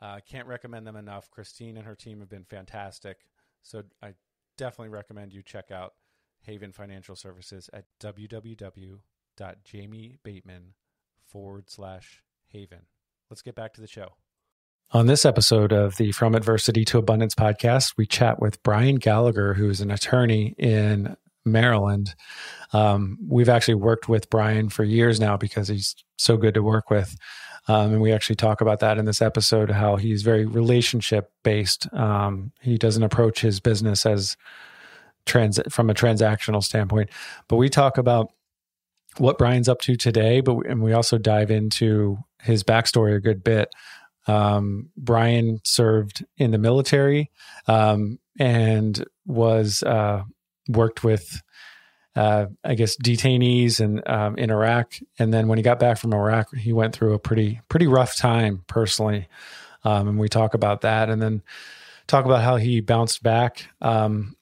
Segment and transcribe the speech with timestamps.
[0.00, 1.30] I uh, can't recommend them enough.
[1.30, 3.18] Christine and her team have been fantastic.
[3.62, 4.14] So I
[4.56, 5.92] definitely recommend you check out
[6.42, 10.60] Haven Financial Services at www.jamiebateman
[11.26, 12.80] forward slash haven.
[13.28, 14.14] Let's get back to the show.
[14.92, 19.54] On this episode of the From Adversity to Abundance podcast, we chat with Brian Gallagher,
[19.54, 22.14] who is an attorney in Maryland.
[22.72, 26.90] Um, we've actually worked with Brian for years now because he's so good to work
[26.90, 27.16] with.
[27.70, 31.86] Um, and we actually talk about that in this episode how he's very relationship based.
[31.94, 34.36] Um, he doesn't approach his business as
[35.24, 37.10] trans from a transactional standpoint,
[37.46, 38.32] but we talk about
[39.18, 43.44] what Brian's up to today, but and we also dive into his backstory a good
[43.44, 43.68] bit.
[44.26, 47.30] Um, Brian served in the military
[47.68, 50.24] um, and was uh,
[50.68, 51.40] worked with,
[52.16, 54.94] uh, I guess, detainees and um, in Iraq.
[55.18, 58.16] And then when he got back from Iraq, he went through a pretty pretty rough
[58.16, 59.28] time personally,
[59.84, 61.08] um, and we talk about that.
[61.08, 61.42] And then
[62.06, 64.36] talk about how he bounced back um,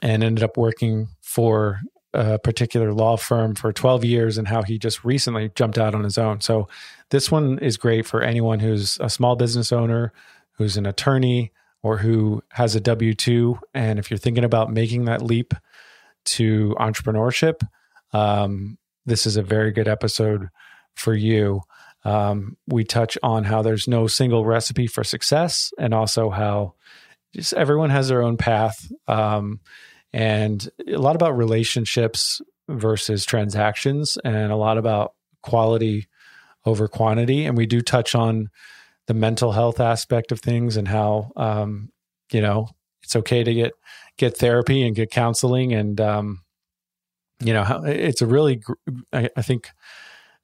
[0.00, 1.80] and ended up working for
[2.14, 6.04] a particular law firm for 12 years and how he just recently jumped out on
[6.04, 6.40] his own.
[6.40, 6.68] So
[7.10, 10.12] this one is great for anyone who's a small business owner,
[10.52, 11.50] who's an attorney,
[11.82, 13.58] or who has a W 2.
[13.74, 15.54] And if you're thinking about making that leap
[16.24, 17.66] to entrepreneurship,
[18.12, 20.48] um, this is a very good episode
[20.94, 21.60] for you.
[22.04, 26.74] Um, we touch on how there's no single recipe for success and also how
[27.34, 28.90] just everyone has their own path.
[29.08, 29.60] Um,
[30.12, 36.06] and a lot about relationships versus transactions and a lot about quality
[36.64, 38.48] over quantity and we do touch on
[39.06, 41.90] the mental health aspect of things and how um,
[42.32, 42.68] you know
[43.02, 43.72] it's okay to get
[44.18, 46.42] get therapy and get counseling and um,
[47.40, 48.62] you know it's a really
[49.12, 49.70] I, I think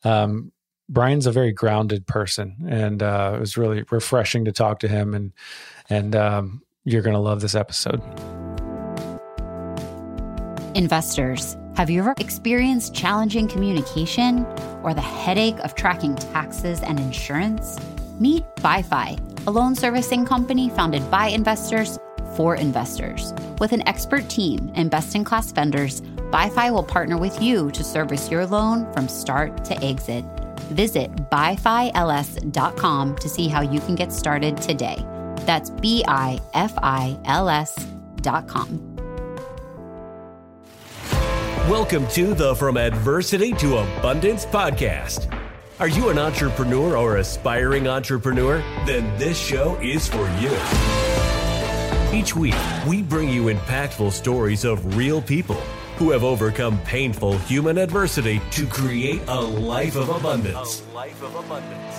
[0.05, 0.53] um,
[0.89, 5.15] Brian's a very grounded person and uh, it was really refreshing to talk to him
[5.15, 5.33] and
[5.89, 8.01] and um, you're going to love this episode.
[10.75, 14.47] Investors, have you ever experienced challenging communication
[14.83, 17.77] or the headache of tracking taxes and insurance?
[18.21, 21.99] Meet BiFi, a loan servicing company founded by investors
[22.37, 23.33] for investors.
[23.59, 27.85] With an expert team and best in class vendors, BiFi will partner with you to
[27.85, 30.25] service your loan from start to exit.
[30.71, 35.05] Visit bifils.com to see how you can get started today.
[35.47, 38.97] That's B I F I L S.com.
[41.69, 45.33] Welcome to the From Adversity to Abundance podcast.
[45.79, 48.59] Are you an entrepreneur or aspiring entrepreneur?
[48.87, 51.30] Then this show is for you.
[52.13, 52.57] Each week,
[52.89, 55.61] we bring you impactful stories of real people
[55.97, 60.83] who have overcome painful human adversity to create a life of abundance.
[60.93, 61.95] Life of abundance.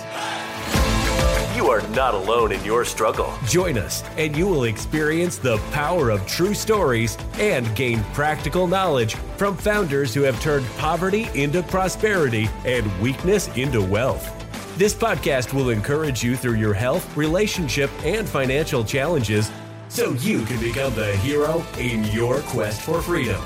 [1.56, 3.32] You are not alone in your struggle.
[3.46, 9.14] Join us, and you will experience the power of true stories and gain practical knowledge
[9.38, 14.28] from founders who have turned poverty into prosperity and weakness into wealth.
[14.76, 19.50] This podcast will encourage you through your health, relationship, and financial challenges
[19.92, 23.38] so you can become the hero in your quest for freedom.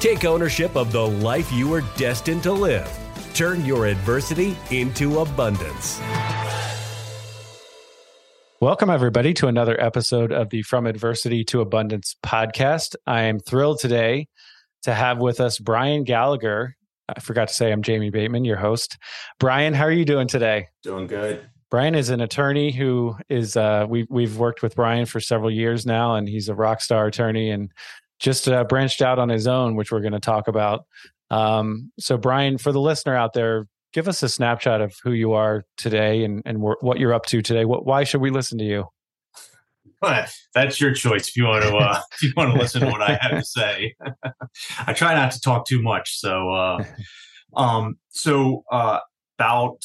[0.00, 2.90] Take ownership of the life you are destined to live.
[3.32, 6.00] Turn your adversity into abundance.
[8.60, 12.96] Welcome, everybody, to another episode of the From Adversity to Abundance podcast.
[13.06, 14.26] I am thrilled today
[14.82, 16.74] to have with us Brian Gallagher.
[17.08, 18.98] I forgot to say I'm Jamie Bateman, your host.
[19.38, 20.68] Brian, how are you doing today?
[20.82, 21.48] Doing good.
[21.74, 25.84] Brian is an attorney who is uh, we we've worked with Brian for several years
[25.84, 27.68] now, and he's a rock star attorney and
[28.20, 30.84] just uh, branched out on his own, which we're going to talk about.
[31.32, 35.32] Um, so, Brian, for the listener out there, give us a snapshot of who you
[35.32, 37.64] are today and, and what you're up to today.
[37.64, 38.84] What, why should we listen to you?
[40.54, 43.02] That's your choice if you want to uh, if you want to listen to what
[43.02, 43.96] I have to say.
[44.86, 46.20] I try not to talk too much.
[46.20, 46.84] So, uh,
[47.56, 49.00] um, so uh,
[49.40, 49.78] about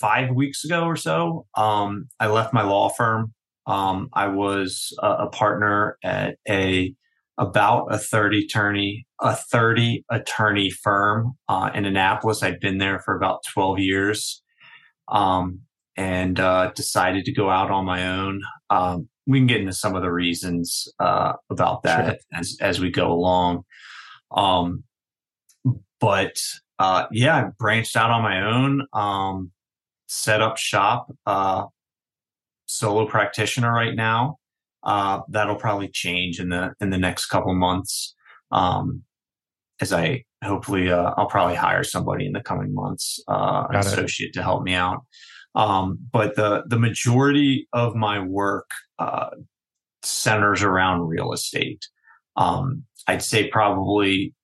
[0.00, 3.32] five weeks ago or so, um, I left my law firm.
[3.66, 6.94] Um, I was a, a partner at a
[7.36, 12.42] about a 30 attorney a 30 attorney firm uh, in Annapolis.
[12.42, 14.42] I'd been there for about 12 years.
[15.08, 15.62] Um,
[15.98, 18.40] and uh, decided to go out on my own.
[18.70, 22.40] Um, we can get into some of the reasons uh, about that sure.
[22.40, 23.64] as as we go along.
[24.30, 24.84] Um,
[26.00, 26.36] but
[26.78, 29.50] uh, yeah, I branched out on my own, um,
[30.08, 31.64] set up shop, uh,
[32.66, 34.38] solo practitioner right now.
[34.82, 38.14] Uh, that'll probably change in the in the next couple months.
[38.50, 39.02] Um,
[39.80, 44.32] as I hopefully uh, I'll probably hire somebody in the coming months, uh, an associate
[44.34, 45.04] to help me out.
[45.54, 49.30] Um, but the the majority of my work uh,
[50.02, 51.86] centers around real estate.
[52.36, 54.34] Um, I'd say probably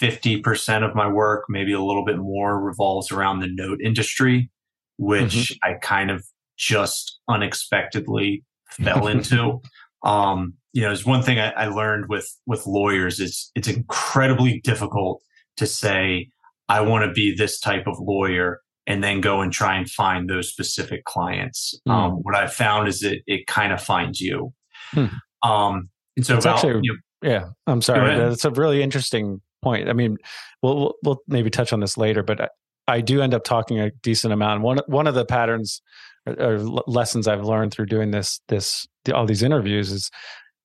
[0.00, 4.50] 50% of my work, maybe a little bit more, revolves around the note industry,
[5.00, 5.70] which mm-hmm.
[5.70, 6.24] I kind of
[6.58, 9.60] just unexpectedly fell into.
[10.04, 14.60] Um, you know, it's one thing I, I learned with with lawyers is it's incredibly
[14.60, 15.22] difficult
[15.56, 16.28] to say
[16.68, 20.28] I want to be this type of lawyer and then go and try and find
[20.28, 21.74] those specific clients.
[21.88, 21.92] Mm.
[21.92, 24.52] Um, what I've found is that it kind of finds you.
[24.92, 25.06] Hmm.
[25.42, 28.16] Um, and so, about, actually, you know, yeah, I'm sorry.
[28.16, 29.88] That's a really interesting point.
[29.88, 30.16] I mean,
[30.62, 32.50] we'll, we'll, we'll maybe touch on this later, but
[32.94, 34.62] I, do end up talking a decent amount.
[34.62, 35.82] One one of the patterns
[36.26, 40.10] or, or lessons I've learned through doing this this all these interviews is,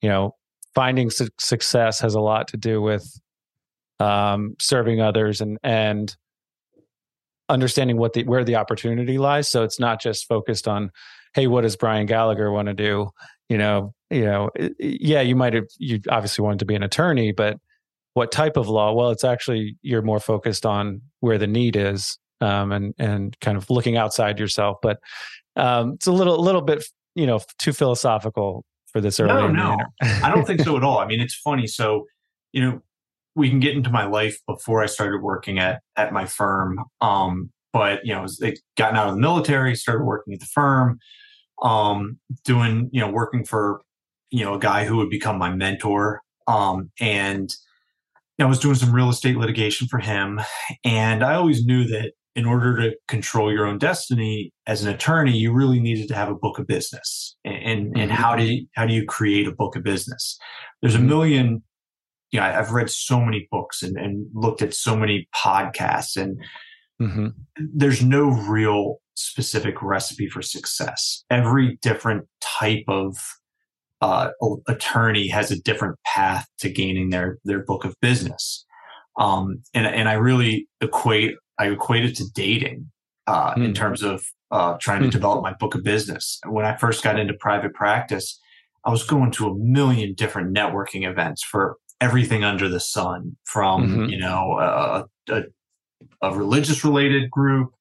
[0.01, 0.35] you know,
[0.73, 3.19] finding su- success has a lot to do with
[3.99, 6.15] um, serving others and and
[7.49, 9.49] understanding what the where the opportunity lies.
[9.49, 10.91] So it's not just focused on,
[11.33, 13.09] hey, what does Brian Gallagher want to do?
[13.49, 14.49] You know, you know,
[14.79, 17.57] yeah, you might have you obviously wanted to be an attorney, but
[18.15, 18.93] what type of law?
[18.93, 23.57] Well, it's actually you're more focused on where the need is, um, and and kind
[23.57, 24.77] of looking outside yourself.
[24.81, 24.99] But
[25.57, 26.83] um, it's a little a little bit
[27.13, 29.33] you know too philosophical for this early.
[29.33, 30.97] No, no, I don't think so at all.
[30.97, 31.67] I mean, it's funny.
[31.67, 32.05] So
[32.53, 32.81] you know,
[33.35, 36.79] we can get into my life before I started working at at my firm.
[37.01, 40.99] Um, but you know, they gotten out of the military, started working at the firm,
[41.61, 43.81] um, doing you know, working for
[44.31, 46.21] you know a guy who would become my mentor.
[46.47, 47.53] Um, and
[48.39, 50.41] I was doing some real estate litigation for him,
[50.83, 55.37] and I always knew that in order to control your own destiny as an attorney,
[55.37, 57.37] you really needed to have a book of business.
[57.45, 57.99] And and, mm-hmm.
[58.01, 60.37] and how do you, how do you create a book of business?
[60.81, 61.07] There's a mm-hmm.
[61.07, 61.63] million
[62.31, 66.37] you know, I've read so many books and, and looked at so many podcasts, and
[67.01, 67.27] mm-hmm.
[67.73, 71.23] there's no real specific recipe for success.
[71.29, 73.15] Every different type of
[74.05, 74.29] uh,
[74.67, 78.65] attorney has a different path to gaining their their book of business,
[79.17, 82.91] um, and and I really equate I equate it to dating
[83.25, 83.65] uh, mm.
[83.65, 85.11] in terms of uh, trying to mm.
[85.11, 86.39] develop my book of business.
[86.45, 88.39] When I first got into private practice,
[88.83, 93.87] I was going to a million different networking events for everything under the sun from
[93.87, 94.05] mm-hmm.
[94.05, 95.43] you know a, a,
[96.21, 97.71] a, religious related group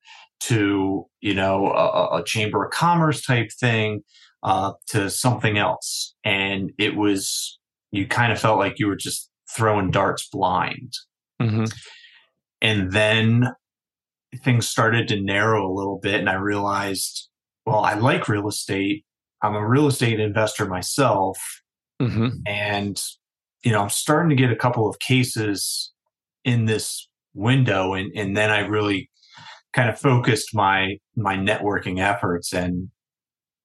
[0.40, 4.02] to you know a, a chamber of commerce type thing
[4.44, 7.58] uh, to something else and it was
[7.90, 10.92] you kind of felt like you were just throwing darts blind
[11.40, 11.64] mm-hmm.
[12.60, 13.48] and then
[14.42, 17.28] things started to narrow a little bit and i realized
[17.64, 19.04] well i like real estate
[19.42, 21.38] i'm a real estate investor myself
[22.00, 22.28] mm-hmm.
[22.46, 23.00] and
[23.64, 25.92] you know, I'm starting to get a couple of cases
[26.44, 29.10] in this window and, and then I really
[29.72, 32.90] kind of focused my my networking efforts and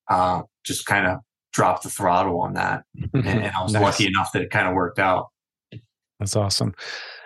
[0.10, 1.20] uh, just kind of
[1.54, 2.84] dropped the throttle on that.
[3.14, 3.84] and, and, I was nice.
[3.84, 5.28] lucky enough that it kind of worked out.
[6.20, 6.74] That's awesome.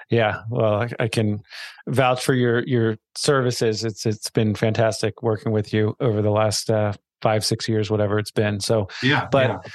[0.10, 1.42] Yeah, well, I, I, can
[1.88, 3.84] vouch for your your services.
[3.84, 8.20] It's it's been fantastic working with you over the last uh, five six years, whatever
[8.20, 8.60] it's been.
[8.60, 9.72] So yeah, but yeah.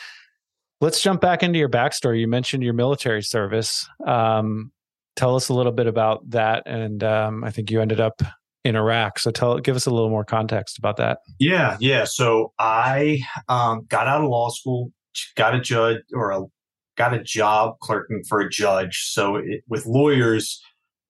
[0.80, 2.20] Let's jump back into your backstory.
[2.20, 3.88] You mentioned your military service.
[4.06, 4.70] Um,
[5.16, 6.62] tell us a little bit about that.
[6.66, 8.22] And um, I think you ended up
[8.68, 9.18] in Iraq.
[9.18, 11.18] So tell, give us a little more context about that.
[11.38, 12.04] Yeah, yeah.
[12.04, 14.92] So I um, got out of law school,
[15.36, 16.42] got a judge or a,
[16.96, 19.10] got a job clerking for a judge.
[19.10, 20.60] So it, with lawyers,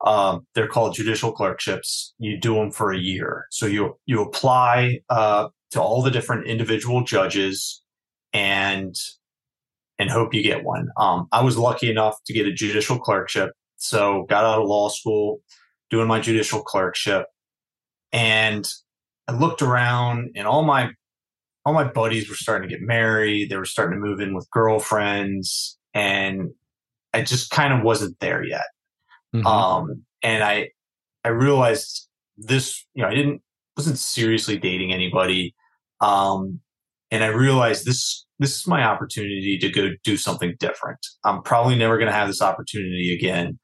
[0.05, 2.15] um, they're called judicial clerkships.
[2.19, 3.47] You do them for a year.
[3.50, 7.83] So you you apply uh, to all the different individual judges,
[8.33, 8.95] and
[9.99, 10.88] and hope you get one.
[10.97, 13.50] Um, I was lucky enough to get a judicial clerkship.
[13.77, 15.41] So got out of law school,
[15.91, 17.27] doing my judicial clerkship.
[18.12, 18.69] And
[19.27, 20.91] I looked around and all my,
[21.65, 23.50] all my buddies were starting to get married.
[23.50, 26.50] They were starting to move in with girlfriends, and
[27.12, 28.65] I just kind of wasn't there yet.
[29.35, 29.45] Mhm.
[29.45, 30.71] Um, and I,
[31.25, 33.43] I realized this, you know, I didn't,
[33.77, 35.55] wasn't seriously dating anybody.
[36.00, 36.61] Um,
[37.11, 40.99] and I realized this, this is my opportunity to go do something different.
[41.25, 43.59] I'm probably never going to have this opportunity again.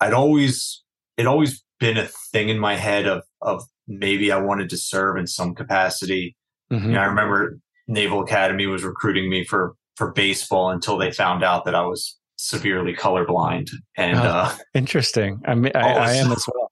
[0.00, 0.82] I'd always,
[1.16, 5.16] it always been a thing in my head of, of maybe I wanted to serve
[5.18, 6.36] in some capacity.
[6.72, 6.84] Mhm.
[6.84, 7.58] You know, I remember
[7.88, 12.16] Naval Academy was recruiting me for, for baseball until they found out that I was
[12.36, 13.68] severely colorblind.
[13.96, 14.22] And, Oh.
[14.22, 15.40] uh, Interesting.
[15.44, 16.70] I mean, I, I am as well.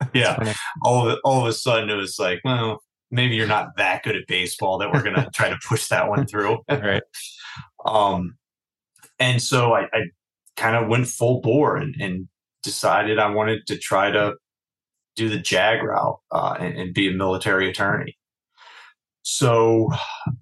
[0.14, 0.52] yeah,
[0.84, 4.14] all of all of a sudden it was like, well, maybe you're not that good
[4.14, 6.58] at baseball that we're going to try to push that one through.
[6.68, 7.02] Right.
[7.86, 8.36] Um,
[9.18, 10.00] and so I, I
[10.58, 12.28] kind of went full bore and, and
[12.66, 14.34] decided I wanted to try to
[15.14, 18.18] do the JAG route uh, and, and be a military attorney.
[19.22, 19.90] So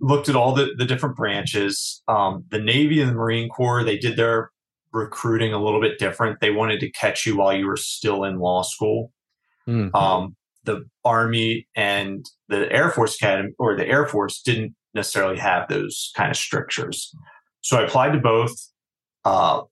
[0.01, 2.03] looked at all the, the different branches.
[2.09, 4.51] Um, the Navy and the Marine Corps, they did their
[4.93, 6.41] recruiting a little bit different.
[6.41, 9.13] They wanted to catch you while you were still in law school.
[9.69, 9.95] Mm.
[9.95, 15.69] Um, the Army and the Air Force Academy or the Air Force didn't necessarily have
[15.69, 17.15] those kind of strictures.
[17.61, 18.53] So I applied to both.
[19.25, 19.63] Uh,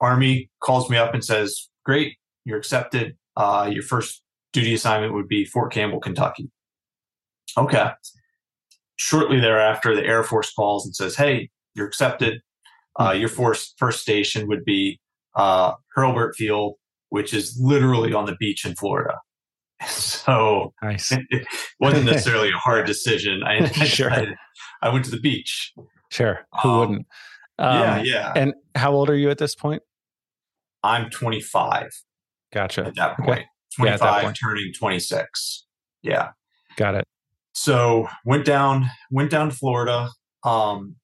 [0.00, 3.16] Army calls me up and says, Great, you're accepted.
[3.36, 4.22] Uh, your first
[4.52, 6.50] duty assignment would be Fort Campbell, Kentucky.
[7.58, 7.90] Okay.
[8.96, 12.40] Shortly thereafter, the Air Force calls and says, Hey, you're accepted.
[12.98, 14.98] Uh, your first, first station would be
[15.34, 16.74] uh, Hurlburt Field,
[17.10, 19.14] which is literally on the beach in Florida.
[19.86, 21.12] So Nice.
[21.30, 21.46] it
[21.80, 23.42] wasn't necessarily a hard decision.
[23.44, 24.08] I, I, Sure.
[24.08, 24.34] decided-
[24.82, 25.72] I went to the beach.
[26.10, 26.40] Sure.
[26.62, 27.06] Who Um, wouldn't?
[27.58, 28.32] Um, yeah, yeah.
[28.36, 29.82] And how old are you at this point?
[30.82, 31.90] I'm 25
[32.52, 32.86] Gotcha.
[32.86, 33.22] at that Okay.
[33.24, 33.44] point.
[33.78, 34.38] Yeah, that 25 point.
[34.42, 35.66] turning 26.
[36.02, 36.30] Yeah.
[36.76, 37.04] Got it.
[37.54, 40.10] So went down, went down to Florida.
[40.44, 40.96] Um,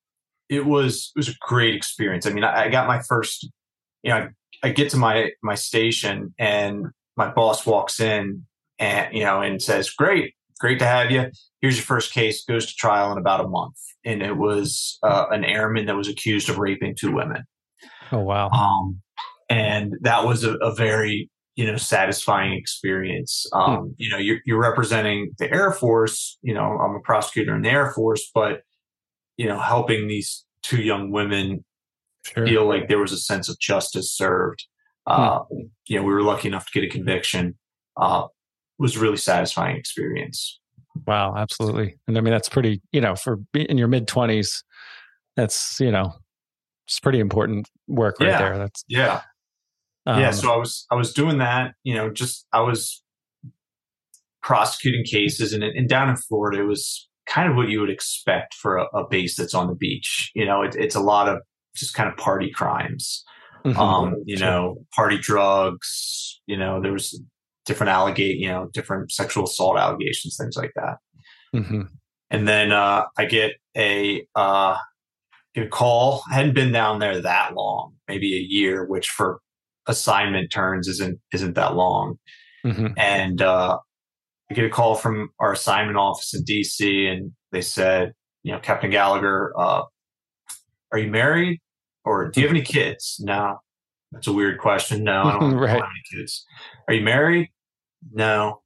[0.49, 2.27] it was it was a great experience.
[2.27, 3.49] I mean, I, I got my first,
[4.03, 4.17] you know,
[4.63, 8.47] I, I get to my my station and my boss walks in
[8.79, 11.27] and you know and says, "Great, great to have you.
[11.61, 12.45] Here's your first case.
[12.45, 16.09] Goes to trial in about a month." And it was uh, an airman that was
[16.09, 17.45] accused of raping two women.
[18.11, 18.49] Oh, wow.
[18.49, 19.01] Um,
[19.51, 23.47] and that was a, a very, you know, satisfying experience.
[23.53, 27.63] Um, you know, you're, you're representing the Air Force, you know, I'm a prosecutor in
[27.63, 28.63] the Air Force, but,
[29.37, 31.65] you know, helping these two young women
[32.25, 32.47] Sure.
[32.47, 34.65] feel like there was a sense of justice served.
[35.09, 35.41] Uh,
[35.89, 37.59] you know, we were lucky enough to get a conviction.
[37.97, 38.29] Uh,
[38.83, 40.61] was a really satisfying experience.
[41.07, 41.35] Wow.
[41.37, 41.97] Absolutely.
[42.07, 44.63] And I mean, that's pretty, you know, for in your mid 20s,
[45.37, 46.13] that's, you know,
[46.87, 48.39] it's pretty important work right Yeah.
[48.39, 48.59] there.
[48.59, 49.23] That's, Yeah.
[50.05, 53.03] um, yeah so i was i was doing that you know just i was
[54.43, 58.53] prosecuting cases and, and down in florida it was kind of what you would expect
[58.55, 61.39] for a, a base that's on the beach you know it, it's a lot of
[61.77, 63.23] just kind of party crimes
[63.65, 63.77] mhm.
[63.77, 67.23] um you know party drugs you know there was
[67.65, 70.97] different allegate you know different sexual assault allegations things like that
[71.55, 71.89] Mhm.
[72.31, 74.77] and then uh, I get a uh,
[75.55, 76.23] get a call.
[76.31, 79.41] I hadn't been down there that long, maybe a year, which for
[79.87, 82.19] assignment turns isn't isn't that long.
[82.65, 82.95] Mhm.
[82.97, 83.79] And uh,
[84.51, 88.13] I get a call from our assignment office in DC, and they said,
[88.45, 89.83] you know, Captain Gallagher, uh,
[90.91, 91.61] are you married
[92.05, 93.19] or do you have any kids?
[93.21, 93.59] No,
[94.13, 95.05] that's a weird question.
[95.05, 96.45] No, I don't, I don't have any kids.
[96.89, 97.51] Are you married?
[98.13, 98.61] No.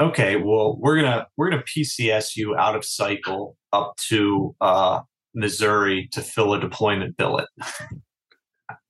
[0.00, 5.00] Okay, well, we're gonna we're gonna PCS you out of cycle up to uh,
[5.34, 7.46] Missouri to fill a deployment billet.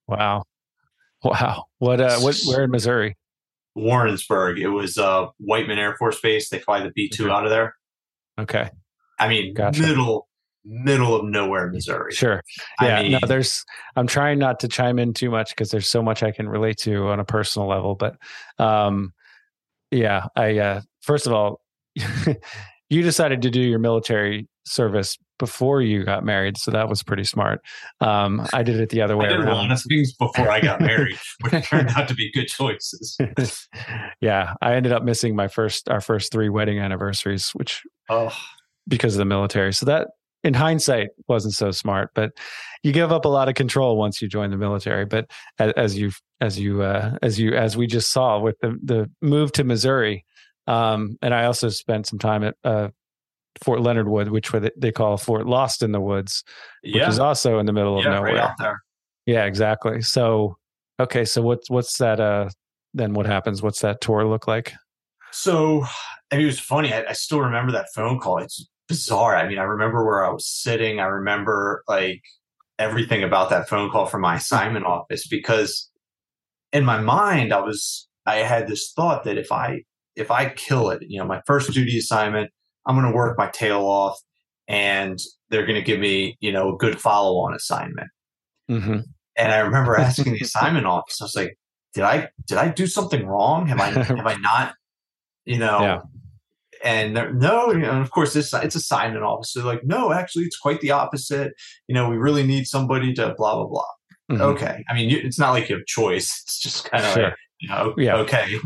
[0.06, 0.44] Wow.
[1.22, 1.64] Wow.
[1.78, 3.16] What, uh, what, where in Missouri?
[3.74, 4.58] Warrensburg.
[4.58, 6.48] It was uh, Whiteman Air Force Base.
[6.48, 7.32] They fly the B two Okay.
[7.32, 7.74] out of there.
[8.40, 8.70] Okay.
[9.18, 9.82] I mean, Gotcha.
[9.82, 10.28] middle
[10.64, 12.12] middle of nowhere, Missouri.
[12.12, 12.42] Sure.
[12.78, 13.02] I Yeah.
[13.02, 13.64] mean, no, there's,
[13.96, 16.78] I'm trying not to chime in too much because there's so much I can relate
[16.78, 17.94] to on a personal level.
[17.94, 18.16] But,
[18.58, 19.12] um,
[19.90, 21.60] yeah, I, uh, first of all,
[22.90, 26.58] you decided to do your military service before you got married.
[26.58, 27.60] So that was pretty smart.
[28.02, 29.70] Um, I did it the other way I did around.
[29.72, 31.18] of things before I got married,
[31.50, 33.16] which turned out to be good choices.
[34.20, 34.54] yeah.
[34.60, 38.30] I ended up missing my first, our first three wedding anniversaries, which Oh,
[38.86, 39.72] because of the military.
[39.72, 40.08] So that
[40.42, 42.32] in hindsight wasn't so smart, but
[42.82, 45.04] you give up a lot of control once you join the military.
[45.04, 48.78] But as, as you as you uh, as you as we just saw with the
[48.82, 50.24] the move to Missouri,
[50.66, 52.88] um, and I also spent some time at uh,
[53.62, 56.42] Fort Leonard Wood, which they call Fort Lost in the Woods,
[56.82, 58.34] which yeah, is also in the middle of yeah, nowhere.
[58.34, 58.80] right out there.
[59.26, 60.00] Yeah, exactly.
[60.00, 60.56] So
[60.98, 62.20] okay, so what's what's that?
[62.20, 62.48] Uh,
[62.94, 63.62] then what happens?
[63.62, 64.72] What's that tour look like?
[65.32, 65.84] So
[66.30, 66.92] I mean, it was funny.
[66.92, 68.38] I, I still remember that phone call.
[68.38, 69.36] It's bizarre.
[69.36, 70.98] I mean, I remember where I was sitting.
[70.98, 72.22] I remember like
[72.76, 75.88] everything about that phone call from my assignment office because
[76.72, 79.82] in my mind, I was, I had this thought that if I,
[80.16, 82.50] if I kill it, you know, my first duty assignment,
[82.84, 84.18] I'm going to work my tail off
[84.66, 85.20] and
[85.50, 88.08] they're going to give me, you know, a good follow on assignment.
[88.68, 88.98] Mm-hmm.
[89.36, 91.56] And I remember asking the assignment office, I was like,
[91.94, 93.68] did I, did I do something wrong?
[93.68, 94.74] Have I, have I not,
[95.44, 96.00] you know, yeah
[96.82, 99.52] and no, you know, of course, this it's assignment office.
[99.52, 101.52] So like, no, actually, it's quite the opposite.
[101.88, 103.84] You know, we really need somebody to blah blah blah.
[104.30, 104.42] Mm-hmm.
[104.42, 106.42] Okay, I mean, you, it's not like you have choice.
[106.44, 107.22] It's just kind of sure.
[107.24, 108.16] like, you know, yeah.
[108.16, 108.56] okay.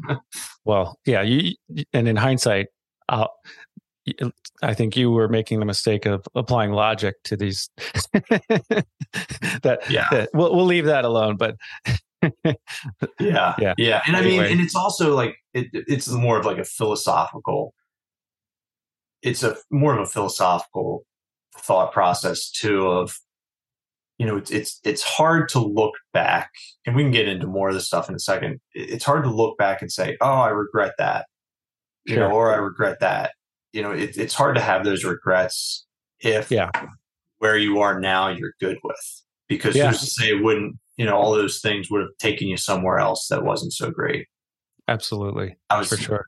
[0.64, 1.54] well, yeah, you
[1.92, 2.66] and in hindsight,
[3.08, 7.68] I think you were making the mistake of applying logic to these.
[8.12, 11.36] that yeah, that, we'll we'll leave that alone.
[11.36, 11.56] But
[12.44, 12.52] yeah,
[13.58, 14.36] yeah, yeah, and anyway.
[14.36, 17.74] I mean, and it's also like it, it's more of like a philosophical
[19.24, 21.04] it's a more of a philosophical
[21.56, 23.16] thought process too of
[24.18, 26.50] you know it's it's it's hard to look back
[26.86, 28.60] and we can get into more of this stuff in a second.
[28.72, 31.26] It's hard to look back and say oh i regret that
[32.04, 32.28] you sure.
[32.28, 33.32] know or i regret that.
[33.72, 35.84] You know it, it's hard to have those regrets
[36.20, 36.70] if yeah.
[37.38, 39.88] where you are now you're good with because yeah.
[39.88, 42.98] who's to say it wouldn't you know all those things would have taken you somewhere
[42.98, 44.26] else that wasn't so great.
[44.86, 45.56] Absolutely.
[45.70, 46.26] I was for sure.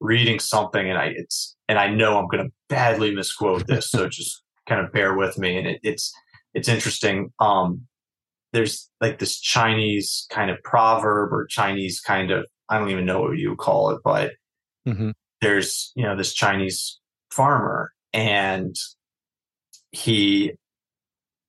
[0.00, 4.08] reading something and I it's and I know I'm going to badly misquote this, so
[4.10, 5.56] just kind of bear with me.
[5.56, 6.12] And it, it's
[6.52, 7.32] it's interesting.
[7.38, 7.86] Um,
[8.52, 13.20] there's like this Chinese kind of proverb or Chinese kind of I don't even know
[13.20, 14.32] what you call it, but
[14.86, 15.10] mm-hmm.
[15.40, 16.98] there's you know this Chinese
[17.30, 18.74] farmer and
[19.92, 20.50] he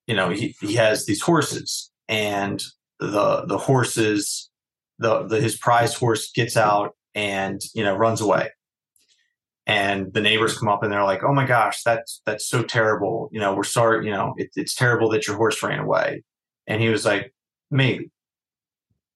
[0.05, 2.63] you know he, he has these horses and
[2.99, 4.51] the the horses
[4.99, 8.51] the, the his prize horse gets out and you know runs away
[9.71, 13.29] and the neighbors come up and they're like oh my gosh that's that's so terrible.
[13.31, 16.23] You know we're sorry you know it, it's terrible that your horse ran away.
[16.67, 17.33] And he was like
[17.69, 18.11] maybe.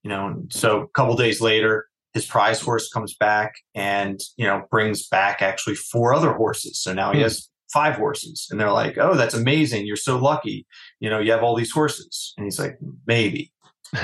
[0.04, 4.64] You know so a couple days later his prize horse comes back and you know
[4.72, 6.82] brings back actually four other horses.
[6.82, 7.24] So now he hmm.
[7.24, 8.48] has five horses.
[8.50, 9.86] And they're like oh that's amazing.
[9.86, 10.66] You're so lucky.
[11.02, 12.34] You know you have all these horses.
[12.38, 13.52] And he's like maybe.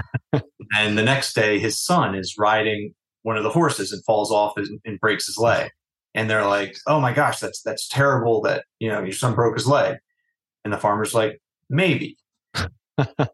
[0.73, 4.53] And the next day his son is riding one of the horses and falls off
[4.55, 5.69] and, and breaks his leg.
[6.13, 9.55] And they're like, "Oh my gosh, that's that's terrible that you know your son broke
[9.55, 9.97] his leg."
[10.63, 12.17] And the farmer's like, "Maybe."
[12.97, 13.29] the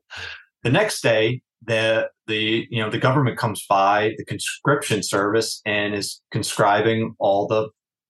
[0.65, 6.21] next day, the the you know the government comes by the conscription service and is
[6.31, 7.69] conscribing all the,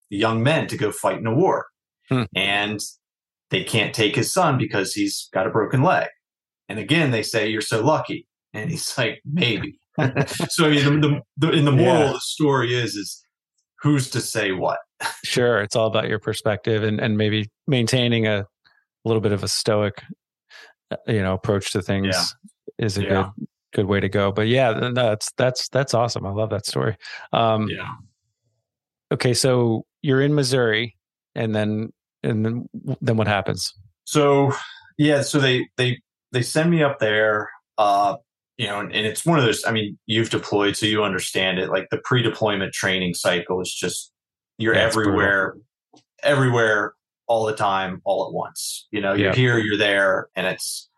[0.09, 1.65] young men to go fight in a war,
[2.09, 2.23] hmm.
[2.33, 2.79] and
[3.49, 6.07] they can't take his son because he's got a broken leg.
[6.69, 9.79] And again, they say, "You're so lucky," and he's like, "Maybe."
[10.49, 12.07] so I mean, the, the, the, the moral yeah.
[12.07, 13.21] of the story is is
[13.81, 14.79] who's to say what?
[15.23, 18.45] sure, it's all about your perspective and and maybe maintaining a, a
[19.05, 20.03] little bit of a stoic,
[20.91, 22.85] uh, you know, approach to things yeah.
[22.85, 23.09] is a yeah.
[23.37, 24.31] good good way to go.
[24.31, 26.25] But yeah, that's that's that's awesome.
[26.25, 26.97] I love that story.
[27.33, 27.93] Um, yeah.
[29.11, 30.97] Okay, so you're in Missouri,
[31.35, 32.69] and then and then
[33.01, 33.73] then what happens?
[34.03, 34.51] So
[34.97, 37.49] yeah, so they they they send me up there.
[37.77, 38.15] Uh,
[38.57, 39.63] you know, and, and, it's one of those.
[39.65, 41.69] I mean, you've deployed, so you understand it.
[41.69, 44.11] Like the pre-deployment training cycle is just
[44.57, 45.57] you're yeah, everywhere,
[46.23, 46.93] everywhere,
[47.27, 48.87] all the time, all at once.
[48.91, 49.35] You know, you're yeah.
[49.35, 50.89] here, you're there, and it's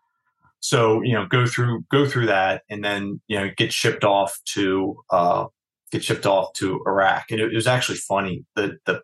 [0.60, 4.38] so you know go through go through that, and then you know get shipped off
[4.54, 5.44] to uh,
[5.92, 7.26] get shipped off to Iraq.
[7.30, 9.02] And it, it was actually funny the the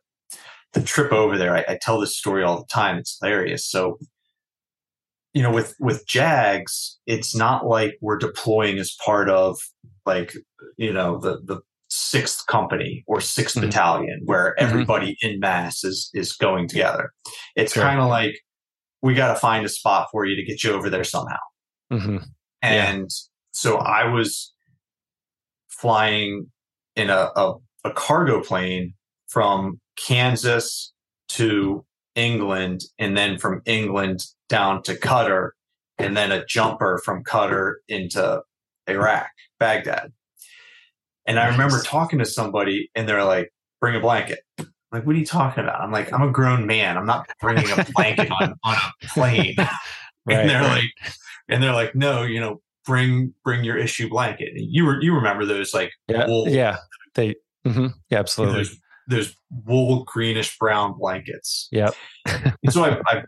[0.73, 1.55] the trip over there.
[1.55, 2.97] I, I tell this story all the time.
[2.97, 3.67] It's hilarious.
[3.67, 3.99] So
[5.37, 9.59] you know, with with JAGs, it's not like we're deploying as part of
[10.07, 10.33] like
[10.79, 13.61] you know the the sixth company or 6th mm-hmm.
[13.61, 14.65] battalion where mm-hmm.
[14.65, 15.35] everybody mm-hmm.
[15.35, 17.11] in mass is is going together.
[17.55, 17.83] It's sure.
[17.83, 18.39] kind of like
[19.03, 21.37] we got to find a spot for you to get you over there somehow.
[21.93, 22.17] Mm-hmm.
[22.63, 23.07] And yeah.
[23.51, 24.55] so I was
[25.69, 26.47] flying
[26.95, 28.95] in a, a, a cargo plane
[29.29, 30.95] from Kansas
[31.29, 31.85] to
[32.17, 35.51] England and then from England down to Qatar
[35.99, 38.43] and then a jumper from Qatar into
[38.89, 39.29] Iraq,
[39.61, 40.13] Baghdad.
[41.27, 44.41] And I remember talking to somebody and they're like, bring a blanket.
[44.59, 45.81] I'm like, what are you talking about?
[45.81, 46.97] I'm like, I'm a grown man.
[46.97, 49.55] I'm not bringing a blanket on, on a plane.
[49.59, 49.69] right,
[50.29, 50.83] and they're right.
[50.83, 51.15] like,
[51.49, 54.51] and they're like, no, you know, bring, bring your issue blanket.
[54.55, 56.77] And you were, you remember those like, yeah, wool, yeah,
[57.15, 57.35] they,
[57.67, 58.67] mm-hmm, yeah, absolutely.
[59.09, 61.69] Those, those wool greenish brown blankets.
[61.73, 61.95] Yep.
[62.71, 63.23] so I, I,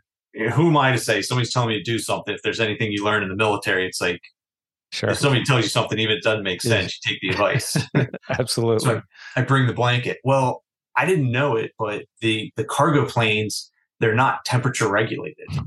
[0.50, 2.34] who am I to say somebody's telling me to do something?
[2.34, 4.20] If there's anything you learn in the military, it's like,
[4.92, 5.10] sure.
[5.10, 7.76] If somebody tells you something, even it doesn't make sense, you take the advice.
[8.38, 8.84] Absolutely.
[8.84, 9.02] So
[9.36, 10.18] I, I bring the blanket.
[10.24, 10.64] Well,
[10.96, 15.48] I didn't know it, but the the cargo planes they're not temperature regulated.
[15.52, 15.64] Mm-hmm.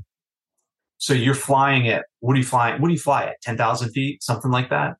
[0.97, 2.77] So you're flying at what do you fly?
[2.77, 3.41] What do you fly at?
[3.41, 4.95] Ten thousand feet, something like that.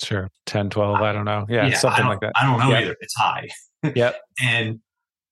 [0.00, 1.46] Sure, 10, 12, I, I don't know.
[1.48, 2.32] Yeah, yeah something like that.
[2.34, 2.82] I don't know yep.
[2.82, 2.96] either.
[3.00, 3.48] It's high.
[3.94, 4.20] Yep.
[4.42, 4.80] And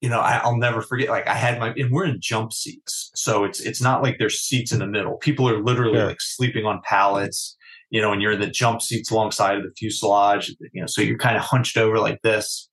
[0.00, 1.10] you know, I, will never forget.
[1.10, 4.40] Like I had my, and we're in jump seats, so it's it's not like there's
[4.40, 5.18] seats in the middle.
[5.18, 6.06] People are literally yeah.
[6.06, 7.56] like sleeping on pallets.
[7.90, 10.54] You know, and you're in the jump seats alongside of the fuselage.
[10.72, 12.70] You know, so you're kind of hunched over like this.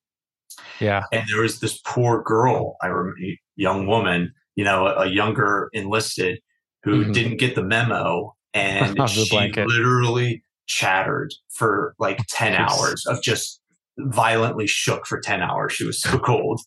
[0.80, 1.02] Yeah.
[1.12, 3.18] And there was this poor girl, I remember,
[3.56, 6.40] young woman, you know, a, a younger enlisted
[6.84, 7.12] who mm-hmm.
[7.12, 9.66] didn't get the memo, and she blanket.
[9.66, 13.60] literally chattered for like ten hours of just
[13.98, 15.72] violently shook for 10 hours.
[15.72, 16.60] She was so cold.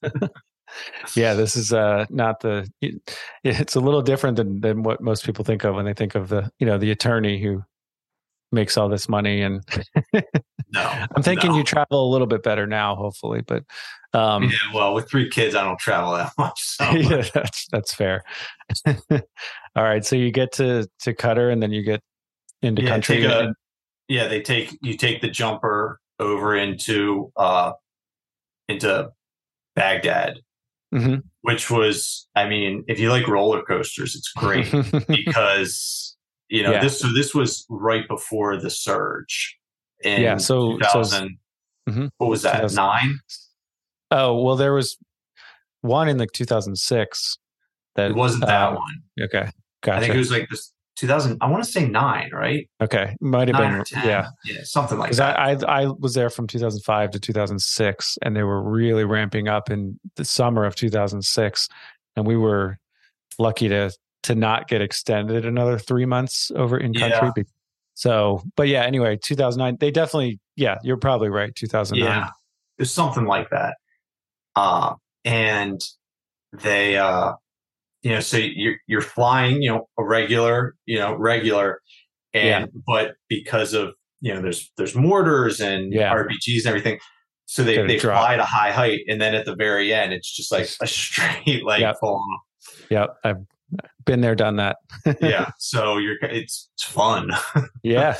[1.15, 2.69] yeah, this is uh, not the.
[3.43, 6.29] It's a little different than than what most people think of when they think of
[6.29, 7.63] the you know the attorney who
[8.51, 9.41] makes all this money.
[9.41, 9.63] And
[10.13, 10.21] no,
[11.15, 11.57] I'm thinking no.
[11.57, 13.41] you travel a little bit better now, hopefully.
[13.45, 13.63] But
[14.13, 16.59] um, yeah, well, with three kids, I don't travel that much.
[16.59, 16.91] So.
[16.91, 18.23] yeah, that's that's fair.
[18.87, 22.01] all right, so you get to to Qatar, and then you get
[22.61, 23.23] into yeah, country.
[23.23, 23.55] A, and,
[24.07, 27.73] yeah, they take you take the jumper over into uh
[28.67, 29.09] into
[29.75, 30.39] Baghdad,
[30.93, 31.19] mm-hmm.
[31.41, 34.71] which was, I mean, if you like roller coasters, it's great
[35.07, 36.15] because
[36.47, 36.81] you know yeah.
[36.81, 36.99] this.
[36.99, 39.57] So this was right before the surge.
[40.03, 40.37] In yeah.
[40.37, 41.39] So 2000.
[41.87, 42.07] So, mm-hmm.
[42.17, 42.71] What was that?
[42.73, 43.19] Nine.
[44.09, 44.97] Oh well, there was
[45.81, 47.37] one in like 2006.
[47.95, 49.01] That it wasn't that um, one.
[49.21, 49.49] Okay,
[49.83, 49.97] gotcha.
[49.97, 52.69] I think it was like this 2000 i want to say 9 right?
[52.81, 54.29] Okay might have been yeah.
[54.45, 58.43] Yeah something like that I, I, I was there from 2005 to 2006 and they
[58.43, 61.67] were really ramping up in the summer of 2006
[62.15, 62.77] and we were
[63.37, 63.91] lucky to
[64.23, 67.43] to not get extended another three months over in country yeah.
[67.95, 72.29] so but yeah anyway 2009 they definitely yeah you're probably right 2009 yeah
[72.81, 73.77] it's something like that.
[74.55, 75.79] Uh, and
[76.51, 77.33] they uh
[78.03, 81.81] you know, so you're you're flying, you know, a regular, you know, regular,
[82.33, 82.81] and yeah.
[82.87, 86.13] but because of you know, there's there's mortars and yeah.
[86.13, 86.99] RPGs and everything,
[87.45, 88.17] so they they drop.
[88.17, 90.87] fly at a high height, and then at the very end, it's just like a
[90.87, 91.97] straight like yep.
[91.99, 92.23] fall.
[92.89, 93.37] Yep, I've
[94.05, 94.77] been there, done that.
[95.21, 97.31] yeah, so you're it's, it's fun.
[97.83, 98.17] yeah,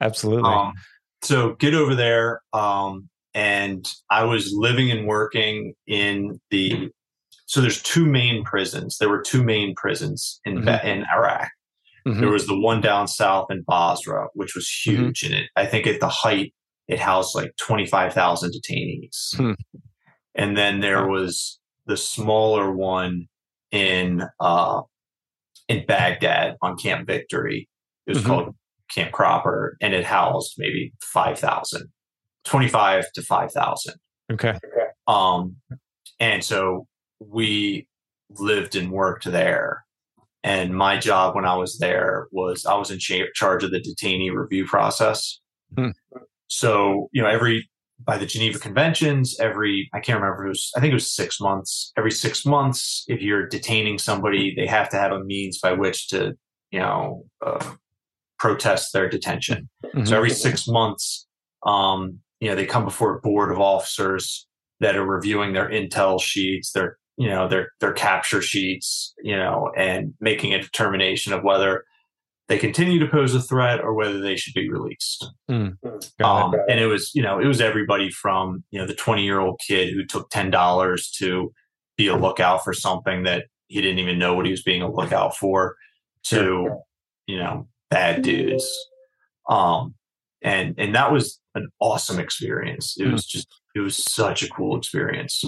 [0.00, 0.50] absolutely.
[0.50, 0.74] Um,
[1.22, 6.90] so get over there, um, and I was living and working in the
[7.54, 8.98] so there's two main prisons.
[8.98, 10.84] There were two main prisons in mm-hmm.
[10.84, 11.52] in Iraq.
[12.04, 12.18] Mm-hmm.
[12.18, 15.04] There was the one down south in Basra, which was mm-hmm.
[15.04, 15.34] huge, mm-hmm.
[15.34, 16.52] and it I think at the height
[16.88, 19.36] it housed like twenty five thousand detainees.
[19.36, 19.52] Hmm.
[20.34, 23.28] And then there was the smaller one
[23.70, 24.82] in uh,
[25.68, 27.68] in Baghdad on Camp Victory.
[28.08, 28.26] It was mm-hmm.
[28.26, 28.56] called
[28.92, 31.86] Camp Cropper, and it housed maybe 5,000,
[32.46, 33.94] 25 to 5,000.
[34.32, 34.58] Okay.
[35.06, 35.54] Um,
[36.18, 36.88] and so
[37.20, 37.86] we
[38.30, 39.84] lived and worked there.
[40.42, 44.34] And my job when I was there was I was in charge of the detainee
[44.34, 45.40] review process.
[45.76, 45.90] Hmm.
[46.48, 47.68] So, you know, every
[48.04, 51.40] by the Geneva Conventions, every I can't remember it was I think it was six
[51.40, 51.92] months.
[51.96, 56.08] Every six months, if you're detaining somebody, they have to have a means by which
[56.08, 56.34] to,
[56.70, 57.74] you know, uh,
[58.38, 59.70] protest their detention.
[59.84, 60.04] Mm-hmm.
[60.04, 61.26] So every six months,
[61.64, 64.46] um, you know, they come before a board of officers
[64.80, 69.70] that are reviewing their intel sheets, their you know their their capture sheets you know
[69.76, 71.84] and making a determination of whether
[72.48, 75.26] they continue to pose a threat or whether they should be released.
[75.50, 75.76] Mm.
[76.22, 79.40] um, and it was you know it was everybody from you know the 20 year
[79.40, 81.52] old kid who took $10 to
[81.96, 84.90] be a lookout for something that he didn't even know what he was being a
[84.90, 85.76] lookout for
[86.24, 86.68] to
[87.26, 88.66] you know bad dudes.
[89.48, 89.94] Um
[90.42, 92.96] and and that was an awesome experience.
[92.98, 93.12] It mm.
[93.12, 95.42] was just it was such a cool experience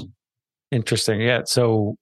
[0.70, 1.20] Interesting.
[1.20, 1.42] Yeah.
[1.44, 1.96] So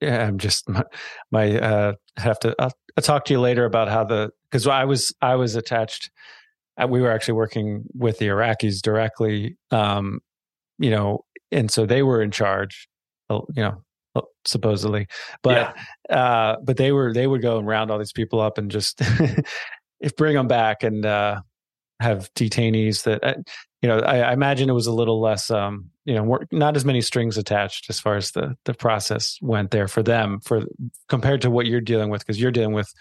[0.00, 0.84] yeah, I'm just my,
[1.30, 4.84] my uh have to I'll, I'll, talk to you later about how the because I
[4.84, 6.10] was I was attached
[6.80, 10.20] uh, we were actually working with the Iraqis directly um
[10.78, 12.88] you know and so they were in charge
[13.30, 13.82] uh, you know
[14.14, 15.06] uh, supposedly
[15.42, 15.74] but
[16.10, 16.16] yeah.
[16.16, 19.00] uh but they were they would go and round all these people up and just
[20.00, 21.40] if bring them back and uh
[22.00, 23.34] have detainees that uh,
[23.82, 26.84] you know I, I, imagine it was a little less um you know not as
[26.84, 30.62] many strings attached as far as the the process went there for them for
[31.08, 32.92] compared to what you're dealing with because you're dealing with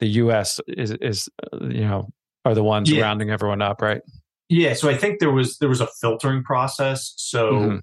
[0.00, 2.08] the us is is uh, you know
[2.44, 3.02] are the ones yeah.
[3.02, 4.02] rounding everyone up right
[4.48, 7.76] yeah so i think there was there was a filtering process so mm-hmm.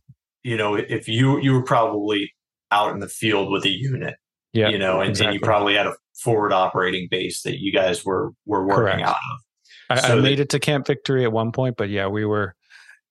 [0.43, 2.31] you know if you you were probably
[2.71, 4.15] out in the field with a unit
[4.53, 5.35] yeah you know and, exactly.
[5.35, 9.01] and you probably had a forward operating base that you guys were were working Correct.
[9.03, 9.46] out of
[9.89, 12.55] I, so I made it to Camp Victory at one point, but yeah, we were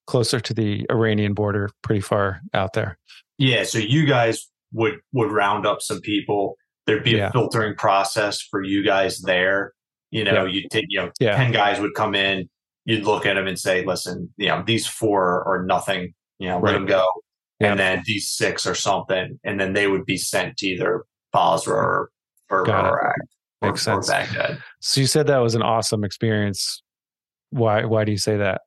[0.06, 2.98] closer to the Iranian border, pretty far out there.
[3.38, 6.56] Yeah, so you guys would would round up some people.
[6.86, 7.28] There'd be Yeah.
[7.28, 9.72] a filtering process for you guys there.
[10.10, 10.52] You know, Yeah.
[10.52, 11.36] you'd take, you know, Yeah.
[11.36, 12.48] 10 guys would come in,
[12.84, 16.60] you'd look at them and say, listen, you know, these four are nothing, you know,
[16.60, 17.04] let them go.
[17.58, 19.40] And then these six or something.
[19.42, 22.10] And then they would be sent to either Basra or,
[22.50, 23.28] or, it.
[23.62, 24.08] Iraq or, Makes or sense.
[24.08, 24.62] Baghdad.
[24.80, 26.82] So you said that was an awesome experience.
[27.50, 28.62] Why why do you say that?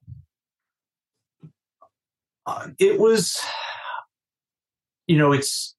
[2.46, 3.40] Uh, it was,
[5.06, 5.76] you know, it's,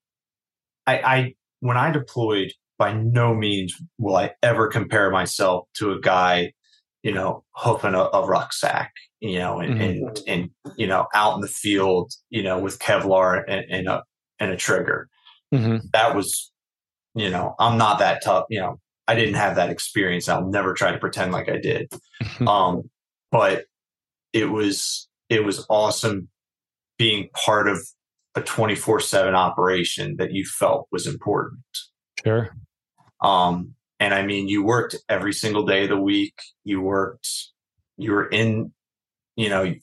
[0.86, 6.00] I, I, when I deployed, by no means will I ever compare myself to a
[6.00, 6.52] guy,
[7.02, 11.40] you know, hoofing a, a rucksack, you know, and, and, and, you know, out in
[11.40, 14.04] the field, you know, with Kevlar and, and a,
[14.38, 15.08] and a trigger.
[15.52, 16.52] hmm That was,
[17.14, 18.78] you know, I'm not that tough, you know,
[19.10, 20.28] I didn't have that experience.
[20.28, 21.92] I'll never try to pretend like I did.
[22.46, 22.88] um,
[23.32, 23.64] but
[24.32, 26.28] it was it was awesome
[26.98, 27.78] being part of
[28.36, 31.58] a 24-7 operation that you felt was important
[32.24, 32.50] Sure.
[33.22, 37.28] um, and i mean you worked every single day of the week you worked
[37.96, 38.72] you were in
[39.34, 39.74] you know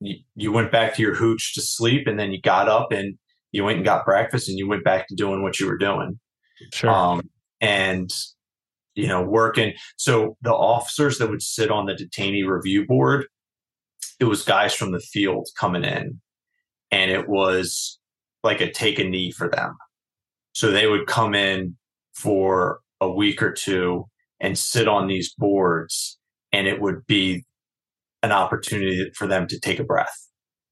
[0.00, 3.16] you, you went back to your hooch to sleep and then you got up and
[3.52, 6.18] you went and got breakfast and you went back to doing what you were doing
[6.72, 6.90] Sure.
[6.90, 7.20] um,
[7.60, 8.10] and
[8.94, 13.26] you know working so the officers that would sit on the detainee review board
[14.20, 16.20] it was guys from the field coming in
[16.90, 17.98] and it was
[18.42, 19.76] like a take a knee for them
[20.52, 21.76] so they would come in
[22.14, 24.04] for a week or two
[24.40, 26.18] and sit on these boards
[26.52, 27.44] and it would be
[28.22, 30.20] an opportunity for them to take a breath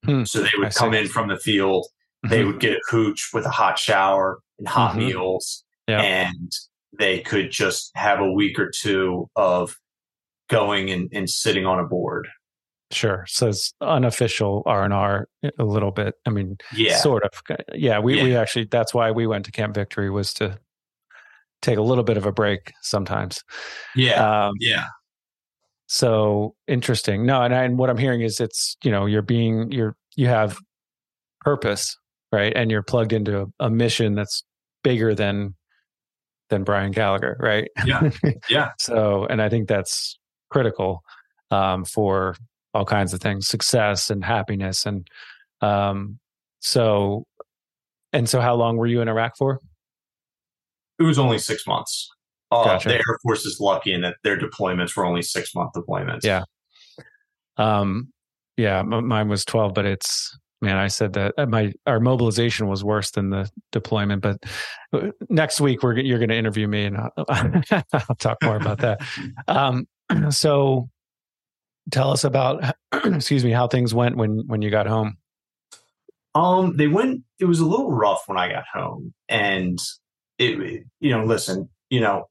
[0.04, 0.78] Hmm, so they I would see.
[0.80, 1.86] come in from the field
[2.28, 2.46] they Mhm.
[2.46, 4.98] would get a hooch with a hot shower and hot Mhm.
[4.98, 6.00] meals Yeah.
[6.02, 6.52] and
[6.98, 9.76] they could just have a week or two of
[10.48, 12.28] going and, and sitting on a board
[12.92, 13.24] Sure.
[13.26, 15.26] So it's unofficial R and R
[15.58, 16.14] a little bit.
[16.26, 17.30] I mean, yeah sort of.
[17.72, 17.98] Yeah.
[18.00, 20.58] We we actually that's why we went to Camp Victory was to
[21.62, 23.42] take a little bit of a break sometimes.
[23.96, 24.84] yeah Um, yeah
[25.92, 27.26] so interesting.
[27.26, 30.26] No, and, I, and what I'm hearing is it's you know you're being you're you
[30.26, 30.58] have
[31.42, 31.96] purpose
[32.32, 34.42] right, and you're plugged into a, a mission that's
[34.82, 35.54] bigger than
[36.52, 37.68] than Brian Gallagher, right?
[37.84, 38.10] Yeah.
[38.48, 38.68] Yeah.
[38.78, 40.16] so, and I think that's
[40.50, 41.02] critical
[41.50, 42.36] um, for
[42.74, 45.08] all kinds of things, success and happiness, and
[45.60, 46.18] um,
[46.60, 47.24] so
[48.12, 48.40] and so.
[48.40, 49.58] How long were you in Iraq for?
[50.98, 52.08] it was only six months
[52.52, 52.88] uh, Gotcha.
[52.90, 56.44] the air force is lucky in that their deployments were only six month deployments Yeah.
[57.56, 58.12] Um,
[58.56, 62.68] yeah, m- mine was 12, but it's, man, I said that uh, my, our mobilization
[62.68, 64.38] was worse than the deployment, but
[64.92, 67.12] uh, next week we're, you're going to interview me and I'll,
[67.92, 69.00] I'll talk more about that.
[69.48, 69.86] Um,
[70.30, 70.88] so
[71.90, 75.18] tell us about, excuse me, how things went when, when you got home.
[76.34, 77.22] Um, they went.
[77.38, 79.78] It was a little rough when I got home, and
[80.38, 80.84] it.
[81.00, 81.68] You know, listen.
[81.90, 82.28] You know,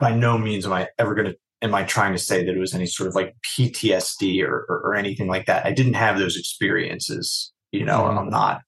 [0.00, 1.36] by no means am I ever going to.
[1.62, 4.80] Am I trying to say that it was any sort of like PTSD or or,
[4.84, 5.64] or anything like that?
[5.66, 7.52] I didn't have those experiences.
[7.72, 8.18] You know, Mhm.
[8.18, 8.60] I'm not.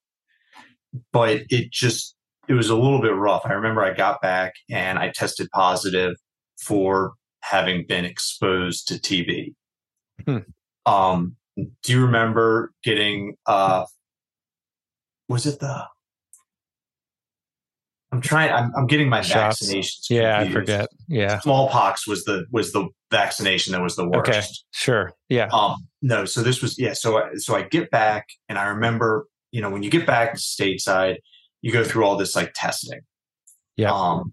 [1.12, 2.14] But it just.
[2.48, 3.42] It was a little bit rough.
[3.44, 6.14] I remember I got back and I tested positive
[6.58, 9.54] for having been exposed to TB.
[10.24, 10.38] Hmm.
[10.86, 11.36] Um,
[11.82, 13.84] do you remember getting uh
[15.28, 15.84] was it the
[18.10, 19.62] I'm trying I'm, I'm getting my Shots.
[19.62, 20.88] vaccinations Yeah, I forget.
[21.08, 21.40] Yeah.
[21.40, 24.42] smallpox was the was the vaccination that was the worst Okay.
[24.72, 25.12] Sure.
[25.28, 25.48] Yeah.
[25.52, 29.26] um no so this was yeah so I, so I get back and I remember
[29.52, 31.16] you know when you get back stateside
[31.62, 33.00] you go through all this like testing
[33.76, 33.92] Yeah.
[33.92, 34.32] um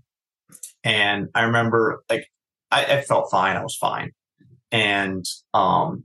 [0.83, 2.27] and I remember like
[2.71, 4.11] I, I felt fine I was fine
[4.71, 6.03] and um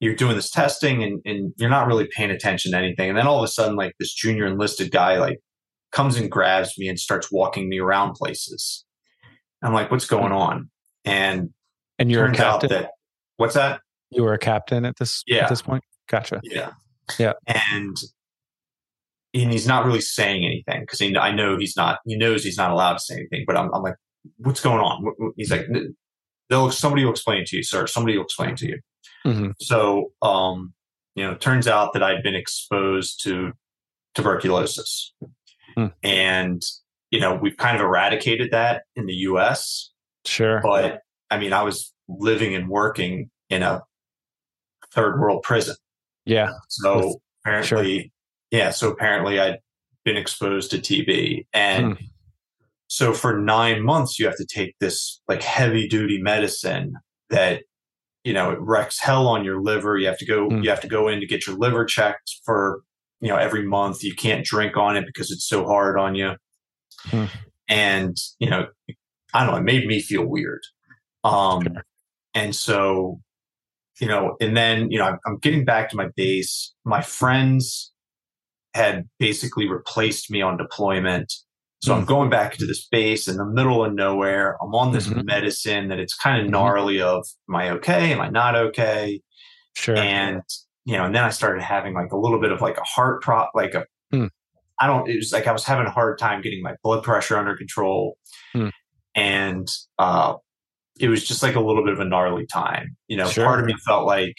[0.00, 3.26] you're doing this testing and, and you're not really paying attention to anything and then
[3.26, 5.38] all of a sudden like this junior enlisted guy like
[5.92, 8.84] comes and grabs me and starts walking me around places
[9.62, 10.70] I'm like what's going on
[11.04, 11.50] and
[11.98, 12.68] And you're a captain.
[12.70, 12.90] that
[13.36, 15.44] what's that you were a captain at this, Yeah.
[15.44, 15.84] at this point.
[16.08, 16.40] Gotcha.
[16.42, 16.70] Yeah.
[17.18, 17.34] Yeah.
[17.46, 17.96] And
[19.34, 21.98] and he's not really saying anything because I know he's not.
[22.06, 23.44] He knows he's not allowed to say anything.
[23.46, 23.96] But I'm, I'm like,
[24.38, 25.04] what's going on?
[25.36, 25.66] He's like,
[26.48, 27.86] they'll somebody will explain to you, sir.
[27.86, 28.78] Somebody will explain to you.
[29.24, 30.72] hmm So, um,
[31.14, 33.52] you know, it turns out that I'd been exposed to
[34.14, 35.12] tuberculosis,
[35.78, 35.86] Hmm.
[36.02, 36.62] and
[37.10, 39.90] you know, we've kind of eradicated that in the U.S.
[40.26, 40.60] Sure.
[40.62, 43.82] But I mean, I was living and working in a
[44.92, 45.76] third world prison.
[46.26, 46.50] Yeah.
[46.68, 48.12] So With- apparently,
[48.50, 48.70] yeah.
[48.70, 49.58] So apparently, I'd
[50.04, 52.04] been exposed to TB, and Hmm.
[52.88, 56.94] so for nine months, you have to take this like heavy duty medicine
[57.30, 57.62] that
[58.24, 59.96] you know it wrecks hell on your liver.
[59.96, 60.48] You have to go.
[60.50, 60.62] Hmm.
[60.62, 62.82] You have to go in to get your liver checked for
[63.20, 64.02] you know, every month.
[64.02, 66.34] You can't drink on it because it's so hard on you.
[67.04, 67.24] Hmm.
[67.68, 68.66] And, you know,
[69.34, 70.62] I don't know, it made me feel weird.
[71.24, 71.66] Um,
[72.34, 73.20] and so,
[74.00, 76.74] you know, and then, you know, I'm, I'm getting back to my base.
[76.84, 77.92] My friends
[78.74, 81.32] had basically replaced me on deployment.
[81.82, 82.00] So mm-hmm.
[82.00, 84.56] I'm going back to this base in the middle of nowhere.
[84.62, 85.26] I'm on this mm-hmm.
[85.26, 86.52] medicine that it's kind of mm-hmm.
[86.52, 88.12] gnarly of am I okay?
[88.12, 89.20] Am I not okay?
[89.74, 89.96] Sure.
[89.96, 90.42] And
[90.88, 93.20] you know, and then I started having like a little bit of like a heart
[93.20, 94.30] prop, like a mm.
[94.80, 97.36] I don't it was like I was having a hard time getting my blood pressure
[97.36, 98.16] under control.
[98.56, 98.70] Mm.
[99.14, 100.36] And uh
[100.98, 102.96] it was just like a little bit of a gnarly time.
[103.06, 103.44] You know, sure.
[103.44, 104.34] part of me felt like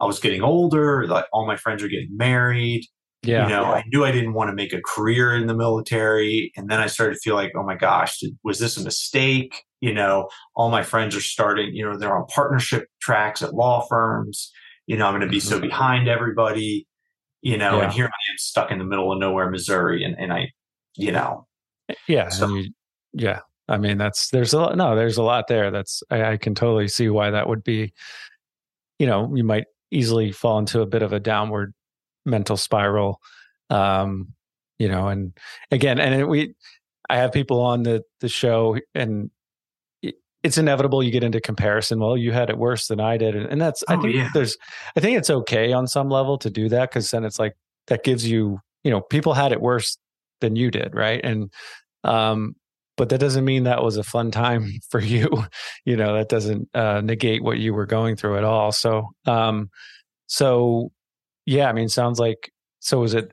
[0.00, 2.84] I was getting older, like all my friends are getting married.
[3.22, 3.44] Yeah.
[3.44, 6.50] You know, I knew I didn't want to make a career in the military.
[6.56, 9.62] And then I started to feel like, oh my gosh, did, was this a mistake?
[9.80, 13.86] You know, all my friends are starting, you know, they're on partnership tracks at law
[13.88, 14.50] firms.
[14.92, 15.68] You know, I'm going to be so mm-hmm.
[15.68, 16.86] behind everybody,
[17.40, 17.84] you know, yeah.
[17.84, 20.04] and here I am stuck in the middle of nowhere, Missouri.
[20.04, 20.50] And, and I,
[20.96, 21.46] you know,
[22.06, 22.28] yeah.
[22.28, 22.70] So, you,
[23.14, 23.40] yeah.
[23.68, 25.70] I mean, that's, there's a lot, no, there's a lot there.
[25.70, 27.94] That's, I, I can totally see why that would be,
[28.98, 31.72] you know, you might easily fall into a bit of a downward
[32.26, 33.20] mental spiral
[33.70, 34.28] um
[34.78, 35.32] you know and
[35.70, 36.54] again and we
[37.10, 39.30] i have people on the the show and
[40.42, 43.46] it's inevitable you get into comparison well you had it worse than i did and,
[43.46, 44.30] and that's oh, i think yeah.
[44.34, 44.56] there's
[44.96, 48.04] i think it's okay on some level to do that because then it's like that
[48.04, 49.98] gives you you know people had it worse
[50.40, 51.52] than you did right and
[52.04, 52.54] um
[52.98, 55.28] but that doesn't mean that was a fun time for you
[55.84, 59.70] you know that doesn't uh negate what you were going through at all so um
[60.26, 60.90] so
[61.46, 62.50] yeah, I mean, sounds like
[62.80, 63.00] so.
[63.00, 63.32] Was it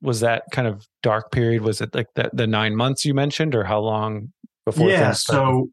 [0.00, 1.62] was that kind of dark period?
[1.62, 4.32] Was it like the the nine months you mentioned, or how long
[4.64, 4.88] before?
[4.88, 5.68] Yeah, so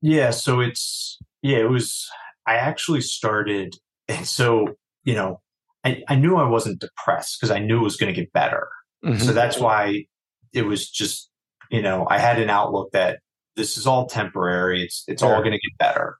[0.00, 2.08] yeah, so it's yeah, it was.
[2.46, 3.76] I actually started,
[4.08, 5.40] and so you know,
[5.84, 8.68] I, I knew I wasn't depressed because I knew it was going to get better.
[9.04, 9.18] Mm-hmm.
[9.18, 10.06] So that's why
[10.52, 11.30] it was just
[11.70, 13.20] you know I had an outlook that
[13.56, 14.82] this is all temporary.
[14.82, 15.34] It's it's sure.
[15.34, 16.18] all going to get better.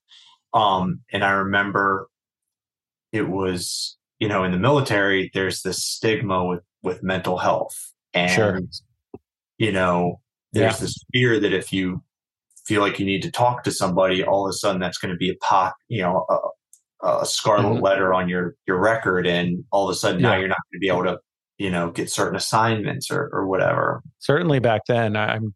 [0.54, 2.08] Um, and I remember
[3.12, 7.92] it was you know, in the military, there's this stigma with, with mental health.
[8.14, 8.60] And, sure.
[9.58, 10.20] you know,
[10.52, 10.80] there's yeah.
[10.80, 12.02] this fear that if you
[12.68, 15.16] feel like you need to talk to somebody, all of a sudden that's going to
[15.16, 17.82] be a pop, you know, a, a scarlet mm-hmm.
[17.82, 19.26] letter on your, your record.
[19.26, 20.28] And all of a sudden yeah.
[20.28, 21.18] now you're not going to be able to,
[21.56, 24.02] you know, get certain assignments or, or whatever.
[24.18, 25.54] Certainly back then, I'm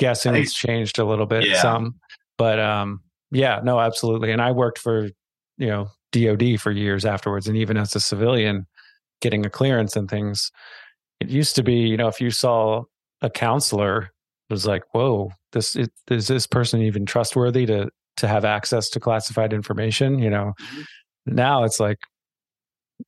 [0.00, 1.62] guessing it's changed a little bit, yeah.
[1.62, 1.94] some,
[2.36, 4.32] but, um, yeah, no, absolutely.
[4.32, 5.08] And I worked for,
[5.58, 7.46] you know, DOD for years afterwards.
[7.46, 8.66] And even as a civilian,
[9.20, 10.50] getting a clearance and things,
[11.20, 12.82] it used to be, you know, if you saw
[13.20, 14.10] a counselor,
[14.48, 18.88] it was like, whoa, this it, is this person even trustworthy to to have access
[18.90, 20.18] to classified information?
[20.18, 20.82] You know, mm-hmm.
[21.34, 21.98] now it's like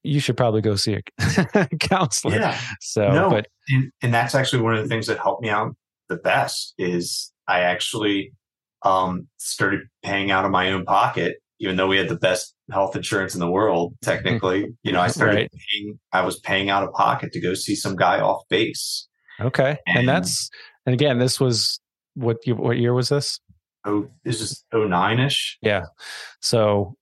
[0.03, 2.37] you should probably go see a counselor.
[2.37, 2.61] Yeah.
[2.81, 5.74] So, no, but and, and that's actually one of the things that helped me out
[6.09, 8.33] the best is I actually
[8.83, 12.96] um, started paying out of my own pocket even though we had the best health
[12.96, 15.50] insurance in the world, technically, you know, I started right.
[15.70, 19.07] paying, I was paying out of pocket to go see some guy off base.
[19.40, 19.76] Okay.
[19.87, 20.48] And, and that's,
[20.90, 21.79] and again, this was
[22.14, 23.38] what, what year was this?
[23.85, 25.57] Oh, this is 09 ish.
[25.62, 25.85] Yeah.
[26.40, 26.96] So,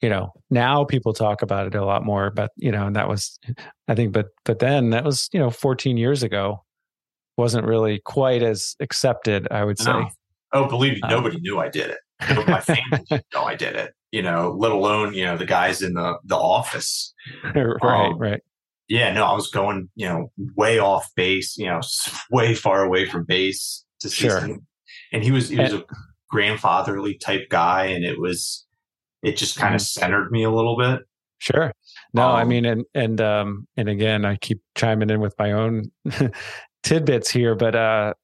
[0.00, 3.06] you know, now people talk about it a lot more, but, you know, and that
[3.06, 3.38] was,
[3.86, 6.64] I think, but, but then that was, you know, 14 years ago
[7.36, 9.92] wasn't really quite as accepted, I would say.
[9.92, 10.08] No.
[10.54, 12.46] Oh, believe me, um, nobody knew I did it.
[12.48, 15.82] my family didn't know I did it you know, let alone, you know, the guys
[15.82, 17.12] in the, the office.
[17.54, 18.40] right, um, right.
[18.88, 21.80] Yeah, no, I was going, you know, way off base, you know,
[22.30, 24.58] way far away from base to see sure.
[25.12, 25.86] And he was, he was and, a
[26.30, 27.86] grandfatherly type guy.
[27.86, 28.66] And it was,
[29.22, 30.00] it just kind of mm-hmm.
[30.00, 31.00] centered me a little bit.
[31.38, 31.72] Sure.
[32.12, 35.52] No, um, I mean, and, and, um, and again, I keep chiming in with my
[35.52, 35.90] own
[36.82, 38.14] tidbits here, but, uh,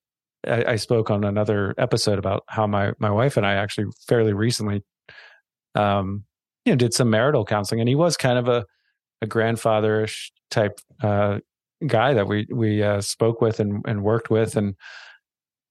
[0.46, 4.32] I, I spoke on another episode about how my, my wife and I actually fairly
[4.32, 4.82] recently
[5.74, 6.24] um,
[6.64, 8.64] you know, did some marital counseling, and he was kind of a
[9.22, 11.38] a grandfatherish type uh,
[11.86, 14.74] guy that we we uh, spoke with and, and worked with, and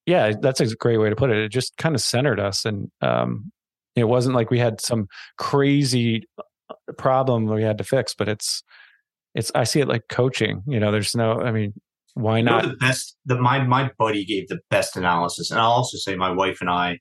[0.05, 1.37] yeah, that's a great way to put it.
[1.37, 3.51] It just kind of centered us, and um,
[3.95, 8.63] it wasn't like we had some crazy uh, problem we had to fix, but it's
[9.35, 10.63] it's I see it like coaching.
[10.67, 11.73] You know, there's no, I mean,
[12.15, 12.63] why not?
[12.63, 13.15] the best.
[13.25, 16.69] The my my buddy gave the best analysis, and I'll also say my wife and
[16.69, 16.99] I,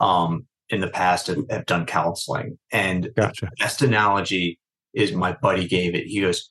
[0.00, 2.58] um, in the past have, have done counseling.
[2.72, 3.46] And gotcha.
[3.46, 4.58] the best analogy
[4.94, 6.06] is my buddy gave it.
[6.06, 6.50] He goes,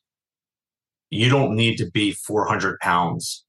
[1.10, 3.46] You don't need to be 400 pounds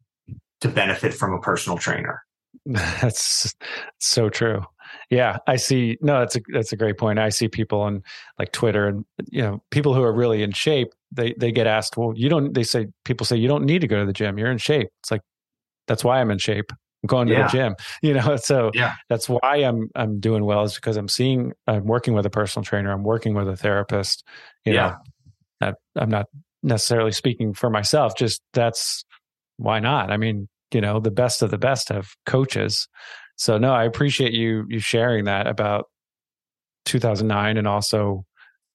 [0.60, 2.22] to benefit from a personal trainer.
[2.66, 3.54] That's
[3.98, 4.64] so true.
[5.10, 5.98] Yeah, I see.
[6.00, 7.18] No, that's a that's a great point.
[7.18, 8.02] I see people on
[8.38, 10.92] like Twitter and you know people who are really in shape.
[11.10, 12.52] They they get asked, well, you don't.
[12.54, 14.38] They say people say you don't need to go to the gym.
[14.38, 14.88] You're in shape.
[15.00, 15.22] It's like
[15.86, 16.72] that's why I'm in shape.
[17.06, 17.46] Going to yeah.
[17.46, 17.76] the gym.
[18.02, 18.94] You know, so yeah.
[19.08, 22.64] that's why I'm I'm doing well is because I'm seeing I'm working with a personal
[22.64, 22.92] trainer.
[22.92, 24.24] I'm working with a therapist.
[24.64, 24.96] You yeah.
[25.60, 26.26] know, I, I'm not
[26.62, 28.16] necessarily speaking for myself.
[28.16, 29.04] Just that's
[29.56, 30.10] why not?
[30.10, 32.88] I mean, you know, the best of the best have coaches
[33.36, 35.86] so no, I appreciate you you sharing that about
[36.84, 38.24] 2009 and also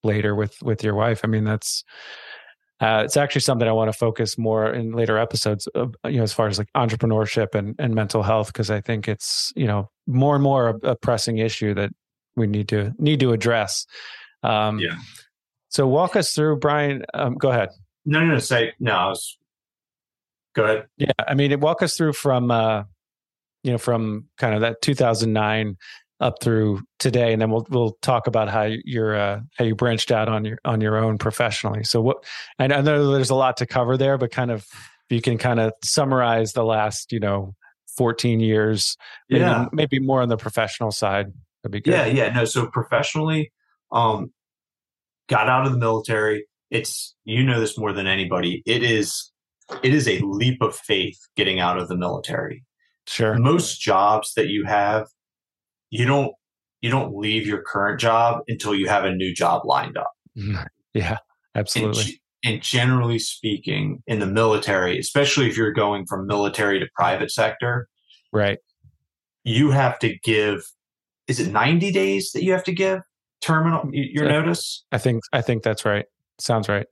[0.04, 1.22] later with with your wife.
[1.24, 1.84] I mean, that's
[2.80, 5.68] uh, it's actually something I want to focus more in later episodes.
[5.68, 9.08] Of, you know, as far as like entrepreneurship and and mental health, because I think
[9.08, 11.92] it's you know more and more a, a, pressing issue that
[12.36, 13.86] we need to need to address.
[14.44, 14.98] Um, yeah.
[15.70, 17.04] So walk us through, Brian.
[17.14, 17.70] Um, go ahead.
[18.06, 18.40] No, no, no.
[18.40, 18.92] Say no.
[18.92, 19.38] I was.
[20.56, 20.88] Go ahead.
[20.98, 22.84] Yeah, I mean, walk us through from uh,
[23.64, 25.78] you know, from kind of that 2009
[26.20, 30.12] up through today, and then we'll we'll talk about how you're uh, how you branched
[30.12, 31.84] out on your on your own professionally.
[31.84, 32.24] So what
[32.60, 34.66] I know there's a lot to cover there, but kind of
[35.10, 37.56] if you can kind of summarize the last you know
[37.98, 38.98] 14 years,
[39.30, 41.28] maybe, yeah, maybe more on the professional side.
[41.64, 41.92] That'd be good.
[41.92, 42.46] Yeah, yeah, no.
[42.46, 43.52] So professionally,
[43.92, 44.32] um,
[45.28, 46.48] got out of the military.
[46.70, 48.64] It's you know this more than anybody.
[48.66, 49.32] It is
[49.84, 52.64] it is a leap of faith getting out of the military.
[53.06, 53.38] Sure.
[53.38, 55.08] Most jobs that you have,
[55.90, 56.34] you don't
[56.82, 60.12] you don't leave your current job until you have a new job lined up.
[60.38, 60.58] Mm-hmm.
[60.94, 61.18] Yeah,
[61.56, 62.20] absolutely.
[62.44, 67.32] And, and generally speaking, in the military, especially if you're going from military to private
[67.32, 67.88] sector,
[68.32, 68.60] right,
[69.44, 70.64] you have to give.
[71.28, 73.02] Is it 90 days that you have to give
[73.42, 74.86] terminal your I, notice?
[74.92, 76.06] I think I think that's right.
[76.40, 76.86] Sounds right.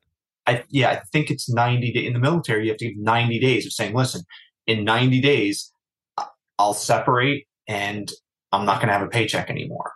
[0.48, 2.66] I yeah, I think it's 90 days in the military.
[2.66, 4.24] You have to give 90 days of saying, listen,
[4.68, 5.72] in 90 days,
[6.58, 8.12] I'll separate and
[8.56, 9.91] I'm not going to have a paycheck anymore.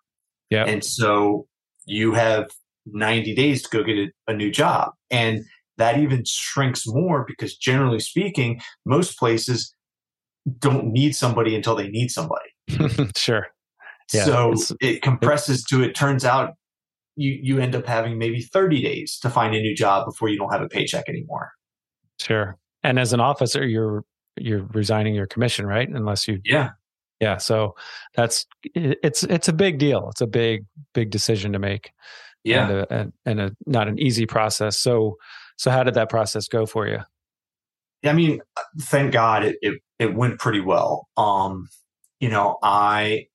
[0.49, 0.65] Yeah.
[0.65, 1.47] And so
[1.85, 2.49] you have
[2.85, 4.91] 90 days to go get a, a new job.
[5.09, 5.43] And
[5.77, 9.73] that even shrinks more because generally speaking, most places
[10.57, 12.49] don't need somebody until they need somebody.
[13.15, 13.47] sure.
[14.13, 16.53] Yeah, so it compresses to it turns out
[17.15, 20.37] you you end up having maybe 30 days to find a new job before you
[20.37, 21.51] don't have a paycheck anymore.
[22.19, 22.57] Sure.
[22.83, 24.03] And as an officer, you're
[24.35, 25.87] you're resigning your commission, right?
[25.87, 26.69] Unless you Yeah.
[27.19, 27.75] Yeah, so
[28.15, 30.07] that's it's it's a big deal.
[30.09, 31.91] It's a big big decision to make.
[32.45, 32.69] Yeah.
[32.69, 34.77] And a, and, and a not an easy process.
[34.77, 35.17] So
[35.57, 36.99] so how did that process go for you?
[38.05, 38.39] I mean,
[38.83, 41.09] thank God it, it, it went pretty well.
[41.17, 41.67] Um,
[42.21, 43.27] you know, I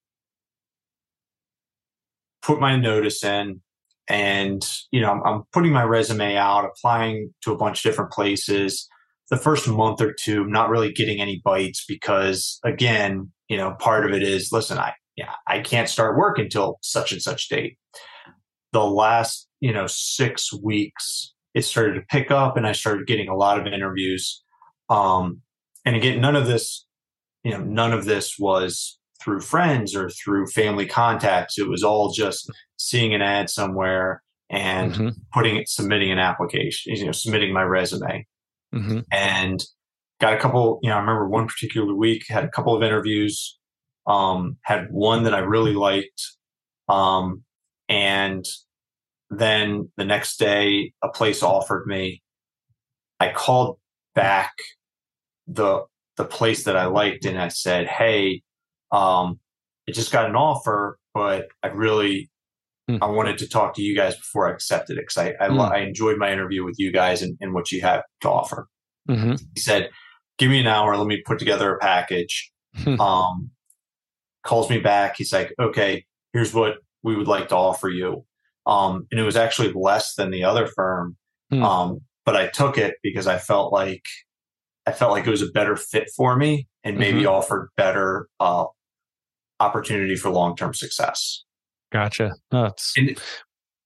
[2.43, 3.61] put my notice in
[4.09, 8.11] and, you know, I'm, I'm, putting my resume out, applying to a bunch of different
[8.11, 8.89] places
[9.31, 14.07] the first month or two, not really getting any bites because again, you know, part
[14.07, 17.79] of it is, listen, I, yeah, I can't start work until such and such date.
[18.73, 23.29] The last, you know, six weeks, it started to pick up and I started getting
[23.29, 24.43] a lot of interviews.
[24.89, 25.43] Um,
[25.85, 26.87] and again, none of this,
[27.45, 31.59] you know, none of this was through friends or through family contacts.
[31.59, 35.09] It was all just seeing an ad somewhere and mm-hmm.
[35.33, 38.27] putting it, submitting an application, you know, submitting my resume
[38.75, 39.01] mm-hmm.
[39.13, 39.65] and
[40.25, 40.79] got a couple.
[40.83, 43.59] You know, I remember one particular week had a couple of interviews.
[44.07, 46.23] Um, had one that I really liked,
[46.89, 47.43] um,
[47.89, 48.45] and
[49.31, 52.23] then the next day a place offered me.
[53.21, 53.79] I called
[54.15, 54.53] back
[55.47, 55.85] the
[56.17, 58.43] the place that I liked and I said, "Hey,
[58.93, 59.39] um,
[59.89, 62.31] I just got an offer, but I really
[62.91, 62.99] mm.
[63.01, 65.71] I wanted to talk to you guys before I accepted it because I I, mm.
[65.71, 68.69] I, enjoyed my interview with you guys and, and what you have to offer."
[69.09, 69.35] Mm-hmm.
[69.55, 69.91] He said,
[70.39, 70.97] "Give me an hour.
[70.97, 73.01] Let me put together a package." Hmm.
[73.01, 73.51] um,
[74.45, 75.17] calls me back.
[75.17, 78.25] He's like, "Okay, here's what we would like to offer you."
[78.67, 81.17] Um, and it was actually less than the other firm,
[81.51, 81.63] hmm.
[81.63, 84.05] um, but I took it because I felt like
[84.87, 87.29] I felt like it was a better fit for me and maybe mm-hmm.
[87.29, 88.65] offered better uh,
[89.61, 91.45] opportunity for long term success.
[91.93, 92.33] Gotcha.
[92.51, 92.95] That's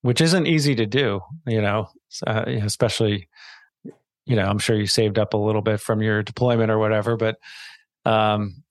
[0.03, 1.89] which isn't easy to do, you know,
[2.27, 3.29] uh, especially
[4.29, 7.17] you know, I'm sure you saved up a little bit from your deployment or whatever,
[7.17, 7.39] but
[8.05, 8.63] um,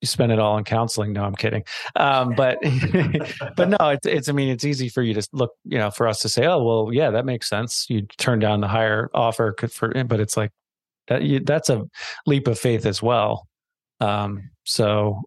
[0.00, 1.12] you spend it all on counseling.
[1.12, 1.64] No, I'm kidding.
[1.96, 2.58] Um, but
[3.56, 4.28] but no, it's it's.
[4.30, 6.62] I mean, it's easy for you to look, you know, for us to say, oh,
[6.62, 7.86] well, yeah, that makes sense.
[7.90, 10.50] You turn down the higher offer for, but it's like
[11.08, 11.22] that.
[11.22, 11.84] You, that's a
[12.26, 13.46] leap of faith as well.
[14.00, 15.20] Um, so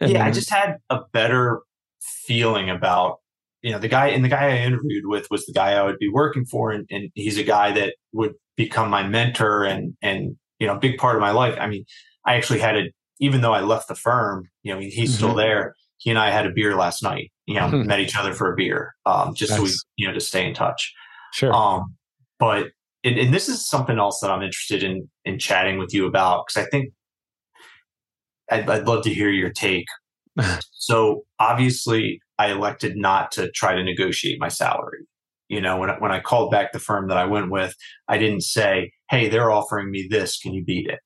[0.00, 1.62] yeah, I just had a better
[2.00, 3.18] feeling about
[3.62, 5.98] you know the guy and the guy I interviewed with was the guy I would
[5.98, 10.36] be working for, and, and he's a guy that would become my mentor and and
[10.58, 11.56] you know a big part of my life.
[11.58, 11.84] I mean,
[12.26, 12.82] I actually had a
[13.18, 15.16] even though I left the firm, you know, he's mm-hmm.
[15.16, 15.74] still there.
[15.98, 17.32] he and I had a beer last night.
[17.46, 17.86] You know, Hmm.
[17.86, 20.54] met each other for a beer, um, just so we, you know, to stay in
[20.54, 20.92] touch.
[21.32, 21.52] Sure.
[21.52, 21.96] Um,
[22.38, 22.68] but
[23.02, 26.44] and, and this is something else that I'm interested in in chatting with you about
[26.46, 26.92] because I think
[28.50, 29.86] I'd, I'd love to hear your take.
[30.72, 35.06] so obviously, I elected not to try to negotiate my salary.
[35.50, 37.74] You know, when I, when I called back the firm that I went with,
[38.08, 40.38] I didn't say, "Hey, they're offering me this.
[40.38, 41.00] Can you beat it?"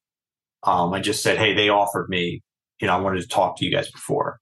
[0.63, 2.43] Um, I just said, "Hey, they offered me.
[2.81, 4.39] You know, I wanted to talk to you guys before."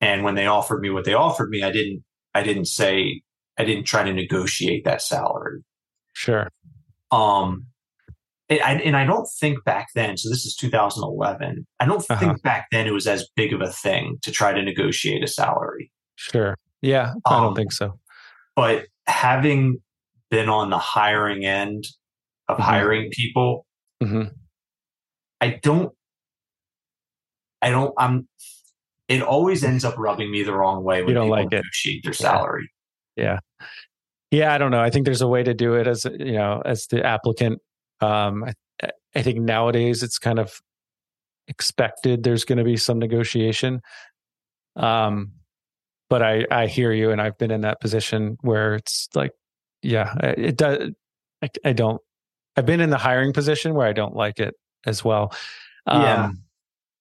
[0.00, 2.02] And when they offered me what they offered me, I didn't.
[2.34, 3.20] I didn't say.
[3.58, 5.62] I didn't try to negotiate that salary.
[6.14, 6.48] sure.
[7.10, 7.66] Um,
[8.48, 10.16] and I, and I don't think back then.
[10.16, 11.66] So this is 2011.
[11.80, 12.16] I don't Uh-huh.
[12.20, 15.26] think back then it was as big of a thing to try to negotiate a
[15.26, 15.90] salary.
[16.16, 16.54] Sure.
[16.80, 17.14] Yeah.
[17.26, 17.98] I don't Um, think so.
[18.56, 19.78] But having
[20.30, 21.84] been on the hiring end
[22.48, 22.62] of Mhm.
[22.62, 23.66] hiring people,
[24.02, 24.24] hmm
[25.40, 25.92] I don't.
[27.62, 27.94] I don't.
[27.98, 28.28] I'm.
[29.08, 31.56] It always ends up rubbing me the wrong way when You don't people like it.
[31.56, 32.70] negotiate their salary.
[33.16, 33.38] Yeah.
[34.30, 34.52] Yeah.
[34.52, 34.80] I don't know.
[34.80, 37.60] I think there's a way to do it as, you know, as the applicant.
[38.00, 38.44] Um,
[38.82, 40.60] I, I think nowadays it's kind of
[41.48, 43.80] expected there's going to be some negotiation.
[44.76, 45.32] Um,
[46.08, 49.32] but I, I hear you and I've been in that position where it's like,
[49.82, 50.90] yeah, it does.
[51.42, 52.00] I, I don't,
[52.56, 54.54] I've been in the hiring position where I don't like it
[54.86, 55.32] as well.
[55.86, 56.30] Um, Yeah.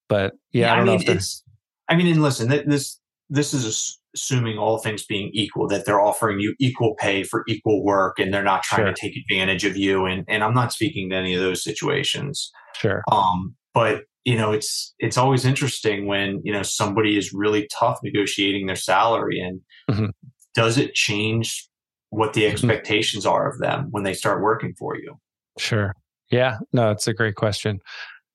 [0.09, 1.43] But yeah, I don't mean, know if there's, it's.
[1.89, 2.97] I mean, and listen, this
[3.29, 7.83] this is assuming all things being equal, that they're offering you equal pay for equal
[7.83, 8.93] work, and they're not trying Sure.
[8.93, 10.05] to take advantage of you.
[10.05, 12.49] And and I'm not speaking to any of those situations.
[12.77, 13.03] sure.
[13.11, 17.99] Um, but you know, it's it's always interesting when you know somebody is really tough
[18.03, 20.09] negotiating their salary, and Mhm.
[20.55, 21.69] does it change
[22.09, 22.51] what the Mhm.
[22.51, 25.19] expectations are of them when they start working for you?
[25.59, 25.93] Sure.
[26.31, 26.57] Yeah.
[26.73, 27.79] No, it's a great question.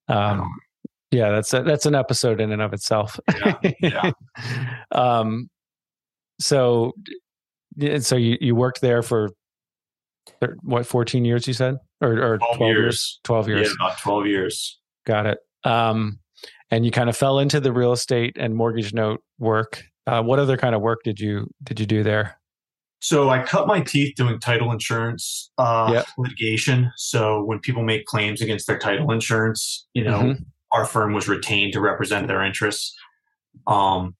[0.08, 0.60] Um, Um,
[1.10, 3.18] yeah, that's a, that's an episode in and of itself.
[3.36, 4.10] Yeah, yeah.
[4.92, 5.50] um,
[6.40, 6.92] so,
[8.00, 9.30] so you, you worked there for
[10.62, 12.78] what, 14 years you said, or, or 12 12, years.
[12.78, 13.20] years.
[13.24, 13.68] 12 years.
[13.68, 14.78] Yeah, about twelve years.
[15.06, 15.38] Got it.
[15.64, 16.18] Um,
[16.70, 19.84] and you kind of fell into the real estate and mortgage note work.
[20.06, 22.38] Uh, what other kind of work did you, did you do there?
[23.00, 26.06] So I cut my teeth doing title insurance uh, Yep.
[26.18, 26.90] litigation.
[26.96, 30.44] So when people make claims against their title insurance, you know, Mhm.
[30.70, 32.96] our firm was retained to represent their interests.
[33.66, 34.14] Um,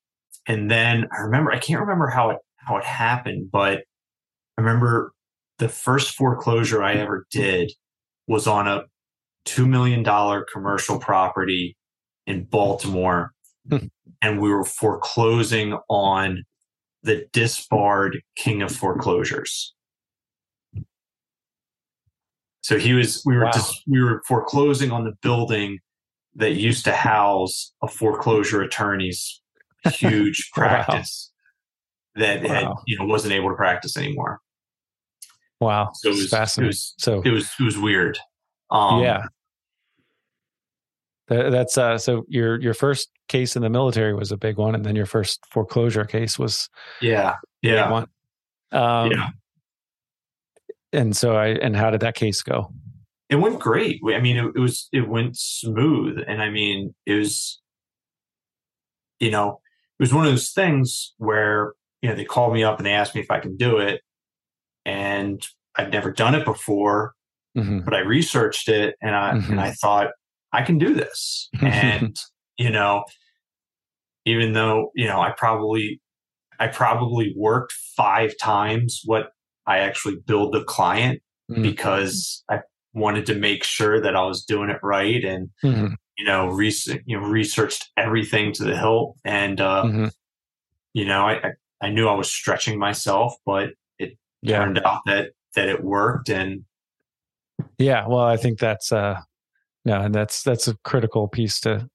[0.49, 3.79] and then I remember I can't remember how it how it happened, but
[4.59, 5.13] I remember
[5.59, 7.73] the first foreclosure I ever did
[8.27, 8.83] was on a
[9.45, 11.77] two million dollar commercial property
[12.27, 13.33] in Baltimore,
[13.69, 13.87] Hmm.
[14.21, 16.45] and we were foreclosing on
[17.03, 19.75] the disbarred king of foreclosures.
[22.63, 23.51] So he was we were Wow.
[23.53, 25.79] just we were foreclosing on the building
[26.37, 29.43] that used to house a foreclosure attorney's
[29.95, 30.63] huge Wow.
[30.63, 31.33] practice
[32.15, 34.41] that had you know wasn't able to practice anymore.
[35.61, 35.91] Wow.
[35.95, 36.67] So it was, fascinating.
[36.67, 38.19] it was so it was it was weird.
[38.73, 39.27] Um, yeah.
[41.29, 44.75] Th- That's uh so your your first case in the military was a big one
[44.75, 46.69] and then your first foreclosure case was
[47.01, 48.07] yeah, a big yeah, one.
[48.73, 49.29] Um Yeah.
[50.93, 52.73] and so I and how did that case go?
[53.33, 53.99] it went great.
[54.15, 57.63] I mean, it, it was it went smooth, and I mean, it was,
[59.21, 59.61] you know,
[59.99, 62.93] it was one of those things where you know they called me up and they
[62.93, 64.03] asked me if I can do it,
[64.85, 65.43] and
[65.75, 67.15] I've never done it before,
[67.57, 67.85] Mhm.
[67.85, 69.51] but I researched it and I Mhm.
[69.51, 70.11] and I thought
[70.53, 72.17] I can do this, and
[72.59, 73.05] you know,
[74.25, 76.01] even though you know I probably
[76.59, 79.31] I probably worked five times what
[79.67, 81.63] I actually billed the client Mhm.
[81.63, 82.61] because I
[82.95, 85.97] wanted to make sure that I was doing it right and Mhm.
[86.19, 90.13] you know res- you know researched everything to the hilt and uh Mhm.
[90.93, 91.53] you know I, I
[91.85, 94.59] I knew I was stretching myself but it Yeah.
[94.59, 96.65] turned out that that it worked and
[97.79, 99.17] Yeah, well, I think that's uh
[99.85, 101.89] no, and that's that's a critical piece to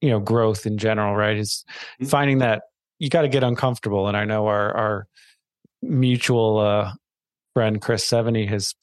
[0.00, 1.36] you know growth in general, right?
[1.38, 1.64] Is
[2.00, 2.08] Mhm.
[2.10, 2.62] finding that
[2.98, 5.06] you got to get uncomfortable, and I know our our
[5.82, 6.92] mutual uh,
[7.54, 8.74] friend Chris Seventy has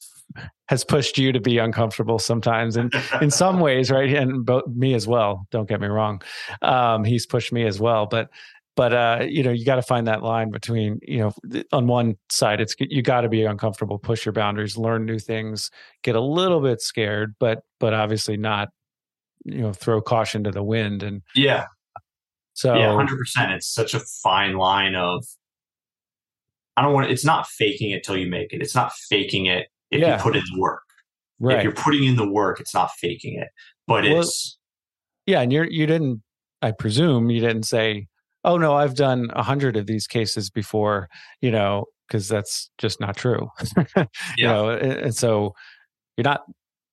[0.68, 4.12] has pushed you to be uncomfortable sometimes, and in some ways, right?
[4.12, 5.46] And both me as well.
[5.50, 6.20] Don't get me wrong,
[6.62, 8.28] um, he's pushed me as well, but.
[8.78, 12.14] But uh, you know, you got to find that line between you know, on one
[12.30, 15.72] side, it's you got to be uncomfortable, push your boundaries, learn new things,
[16.04, 18.68] get a little bit scared, but but obviously not,
[19.44, 21.02] you know, throw caution to the wind.
[21.02, 21.66] And yeah
[22.52, 23.08] so, yeah 100%
[23.50, 25.24] it's such a fine line of
[26.76, 29.66] I don't want it's not faking it till you make it it's not faking it
[29.90, 30.18] if Yeah.
[30.18, 30.84] you put in the work
[31.40, 33.48] if you're putting in the work it's not faking it
[33.88, 34.56] but Well, it's
[35.26, 36.22] yeah, and you're you didn't,
[36.62, 38.06] I presume, you didn't say,
[38.44, 41.08] oh no, I've done a hundred of these cases before,
[41.40, 43.50] you know, because that's just not true.
[43.96, 44.06] yeah.
[44.36, 45.54] You know, and, and, so
[46.16, 46.42] you're not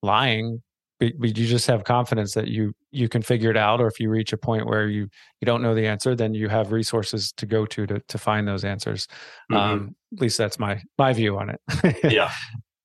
[0.01, 0.61] lying,
[0.99, 3.79] but, but, you just have confidence that you you can figure it out.
[3.81, 5.07] Or if you reach a point where you
[5.41, 8.47] you don't know the answer, then you have resources to go to to to find
[8.47, 9.07] those answers.
[9.51, 9.55] Mm-hmm.
[9.55, 11.97] Um, at least that's my my view on it.
[12.13, 12.31] yeah.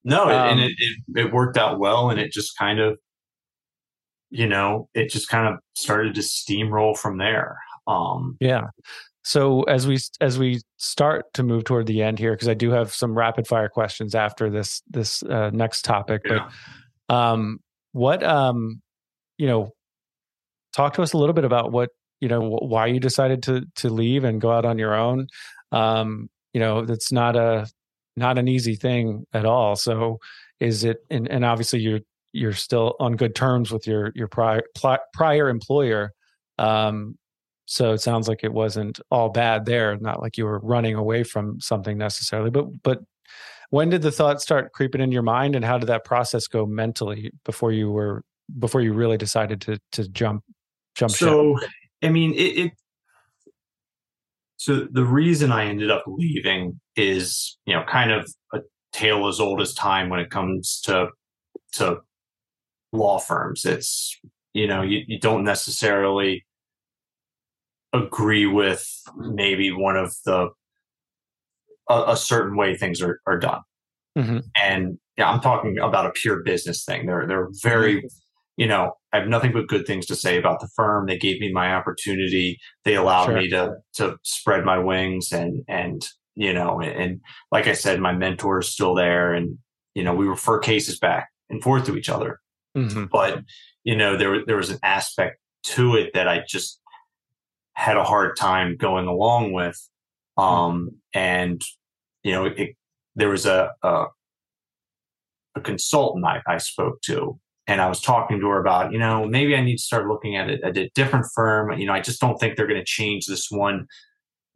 [0.03, 2.97] No, um, and it, it it worked out well, and it just kind of
[4.31, 7.57] you know, it just kind of started to steamroll from there.
[7.87, 8.67] Um, yeah.
[9.23, 12.71] So as we as we start to move toward the end here, because I do
[12.71, 16.49] have some rapid fire questions after this this uh, next topic, yeah.
[17.07, 17.59] but um,
[17.91, 18.81] what um,
[19.37, 19.73] you know,
[20.73, 23.89] talk to us a little bit about what you know why you decided to to
[23.89, 25.27] leave and go out on your own.
[25.71, 27.67] Um, you know, that's not a
[28.15, 29.75] not an easy thing at all.
[29.75, 30.17] So
[30.59, 32.01] is it and, and obviously you're
[32.33, 34.63] you're still on good terms with your your prior
[35.13, 36.11] prior employer.
[36.57, 37.17] Um,
[37.71, 39.95] so it sounds like it wasn't all bad there.
[39.95, 42.49] Not like you were running away from something necessarily.
[42.49, 42.99] But but
[43.69, 46.65] when did the thought start creeping in your mind, and how did that process go
[46.65, 48.25] mentally before you were
[48.59, 50.43] before you really decided to to jump
[50.95, 51.13] jump?
[51.13, 51.69] So ship?
[52.03, 52.71] I mean it, it
[54.57, 58.59] so the reason I ended up leaving is, you know, kind of a
[58.91, 61.07] tale as old as time when it comes to
[61.75, 61.99] to
[62.91, 63.63] law firms.
[63.63, 64.19] It's,
[64.51, 66.43] you know, you, you don't necessarily
[67.93, 68.87] agree with
[69.17, 70.49] maybe one of the
[71.89, 73.61] a, a certain way things are, are done.
[74.17, 74.39] Mm-hmm.
[74.61, 77.05] And yeah, I'm talking about a pure business thing.
[77.05, 78.07] They're they're very, mm-hmm.
[78.57, 81.05] you know, I have nothing but good things to say about the firm.
[81.05, 82.59] They gave me my opportunity.
[82.83, 83.37] They allowed sure.
[83.37, 87.21] me to to spread my wings and and you know and, and
[87.51, 89.57] like I said, my mentor is still there, and
[89.93, 92.39] you know we refer cases back and forth to each other.
[92.77, 93.05] Mm-hmm.
[93.11, 93.41] But
[93.83, 96.80] you know, there there was an aspect to it that I just
[97.73, 99.77] had a hard time going along with.
[100.37, 100.43] Hmm.
[100.43, 101.61] Um, and
[102.23, 102.75] you know, it,
[103.15, 104.05] there was a, a,
[105.55, 109.25] a consultant I, I spoke to, and I was talking to her about, you know,
[109.25, 111.77] maybe I need to start looking at it at a different firm.
[111.77, 113.87] You know, I just don't think they're going to change this one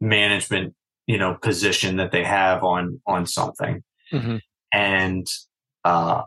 [0.00, 0.74] management,
[1.06, 3.82] you know, position that they have on on something.
[4.12, 4.36] Mm-hmm.
[4.72, 5.26] And
[5.84, 6.22] uh,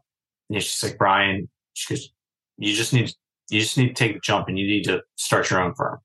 [0.50, 2.12] you know, she's like, Brian, she goes,
[2.58, 3.12] you just need
[3.50, 6.00] you just need to take the jump and you need to start your own firm.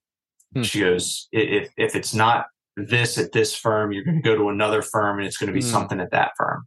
[0.55, 0.63] Hmm.
[0.63, 2.47] She goes, if if it's not
[2.77, 5.55] this at this firm, you're going to go to another firm and it's going to
[5.55, 5.71] be hmm.
[5.71, 6.65] something at that firm.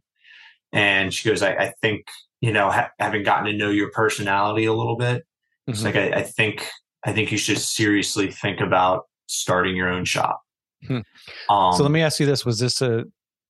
[0.72, 2.06] And she goes, I, I think
[2.40, 5.72] you know, ha- having gotten to know your personality a little bit, mm-hmm.
[5.72, 6.68] it's like I, I, think
[7.04, 10.40] I think you should seriously think about starting your own shop.
[10.86, 11.00] Hmm.
[11.48, 13.04] Um, so let me ask you this: Was this a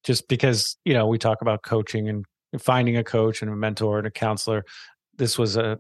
[0.05, 2.25] just because you know we talk about coaching and
[2.59, 4.65] finding a coach and a mentor and a counselor?
[5.19, 5.79] this was a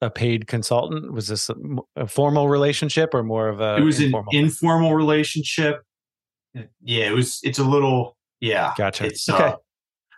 [0.00, 1.12] a paid consultant?
[1.12, 1.54] Was this a,
[1.96, 3.76] a formal relationship or more of a?
[3.76, 4.30] It was informal?
[4.32, 5.82] an informal relationship.
[6.82, 7.40] Yeah, it was.
[7.42, 8.16] It's a little.
[8.40, 9.06] Yeah, gotcha.
[9.06, 9.44] It's okay.
[9.44, 9.56] Uh,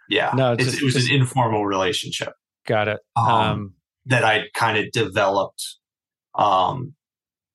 [0.08, 2.32] yeah, no, it's, it was an informal relationship.
[2.66, 3.00] Got it.
[3.16, 3.74] Um, um,
[4.06, 5.76] that I kind of developed,
[6.34, 6.94] um,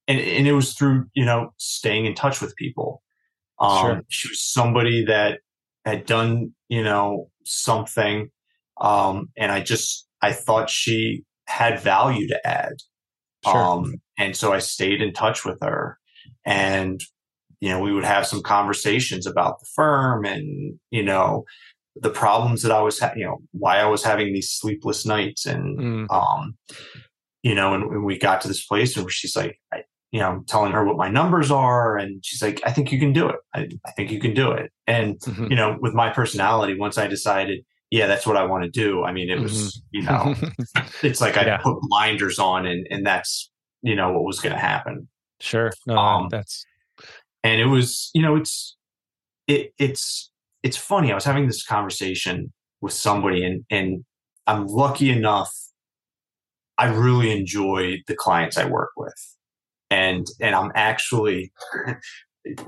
[0.08, 3.02] and and it was through you know staying in touch with people.
[3.60, 4.02] Um, sure.
[4.10, 5.40] She was somebody that
[5.86, 8.30] had done you know something,
[8.80, 12.74] um, and I just I thought she had value to add.
[13.46, 13.58] Sure.
[13.58, 15.98] Um, and so I stayed in touch with her
[16.46, 17.02] and,
[17.60, 21.46] you know, we would have some conversations about the firm and, you know,
[21.96, 25.46] the problems that I was, ha- you know, why I was having these sleepless nights.
[25.46, 26.12] And, mm.
[26.12, 26.58] um,
[27.44, 30.30] you know, and, and, we got to this place where she's like, I, you know,
[30.30, 31.98] I'm telling her what my numbers are.
[31.98, 33.38] And she's like, I think you can do it.
[33.54, 34.72] I, I think you can do it.
[34.88, 35.48] And, mm-hmm.
[35.50, 39.04] you know, with my personality, once I decided, yeah, that's what I want to do.
[39.04, 39.80] I mean, it was, mm-hmm.
[39.92, 40.36] you know,
[41.04, 41.58] it's like I yeah.
[41.58, 43.52] put blinders on and, and that's,
[43.84, 45.08] you know, what was going to happen.
[45.40, 45.72] Sure.
[45.86, 46.66] No, um, that's,
[47.44, 48.76] and it was, you know, it's,
[49.46, 50.32] it, it's,
[50.64, 51.12] it's funny.
[51.12, 54.04] I was having this conversation with somebody and, and
[54.48, 55.54] I'm lucky enough.
[56.80, 59.38] I really enjoy the clients I work with
[59.92, 61.52] and, and I'm actually,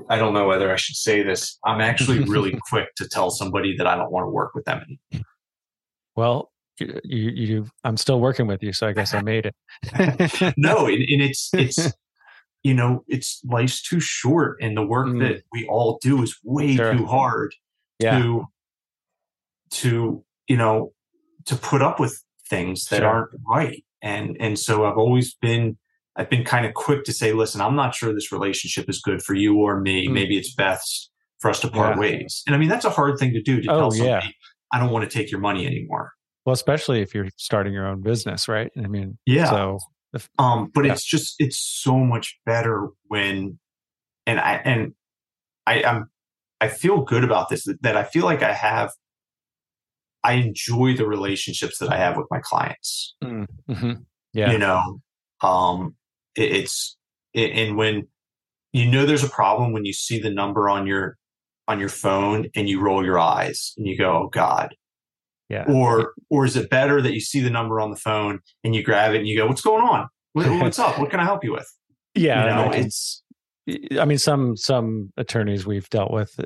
[0.08, 1.58] I don't know whether I should say this.
[1.64, 4.82] I'm actually really quick to tell somebody that I don't want to work with them
[4.82, 5.26] anymore.
[6.14, 9.54] Well, you, you, I'm still working with you, so I guess I made it.
[10.56, 11.92] no, and, and, it's, it's,
[12.62, 15.20] you know, it's life's too short, and the work mm.
[15.20, 16.94] that we all do is way sure.
[16.94, 17.54] too hard
[17.98, 18.18] yeah.
[18.18, 18.46] to,
[19.70, 20.92] to, you know,
[21.46, 23.08] to put up with things that sure.
[23.08, 23.84] aren't right.
[24.02, 25.78] And, and so I've always been
[26.16, 29.22] I've been kind of quick to say, listen, I'm not sure this relationship is good
[29.22, 30.08] for you or me.
[30.08, 30.12] Mm.
[30.12, 31.10] Maybe it's best
[31.40, 32.00] for us to part yeah.
[32.00, 32.42] ways.
[32.46, 34.32] And I mean, that's a hard thing to do to oh, tell somebody, yeah.
[34.72, 36.12] I don't want to take your money anymore.
[36.44, 38.70] Well, especially if you're starting your own business, right?
[38.78, 39.50] I mean, yeah.
[39.50, 39.78] So,
[40.14, 40.92] if, um, but yeah.
[40.92, 43.58] it's just, it's so much better when
[44.26, 44.92] and I and
[45.66, 46.10] I am
[46.60, 48.90] I feel good about this that, that I feel like I have
[50.24, 53.14] I enjoy the relationships that I have with my clients.
[53.22, 53.92] Mm-hmm.
[54.32, 54.50] Yeah.
[54.50, 55.00] You know,
[55.40, 55.94] um,
[56.36, 56.96] it, it's
[57.34, 58.08] it, and when
[58.72, 61.16] you know there's a problem when you see the number on your
[61.68, 64.74] on your phone and you roll your eyes and you go, "Oh God."
[65.48, 65.64] Yeah.
[65.68, 68.82] Or or is it better that you see the number on the phone and you
[68.82, 70.08] grab it and you go, "What's going on?
[70.32, 70.98] What's up?
[70.98, 71.70] What can I help you with?"
[72.14, 73.22] Yeah, you know, I mean, it's
[74.00, 76.38] I mean, some some attorneys we've dealt with,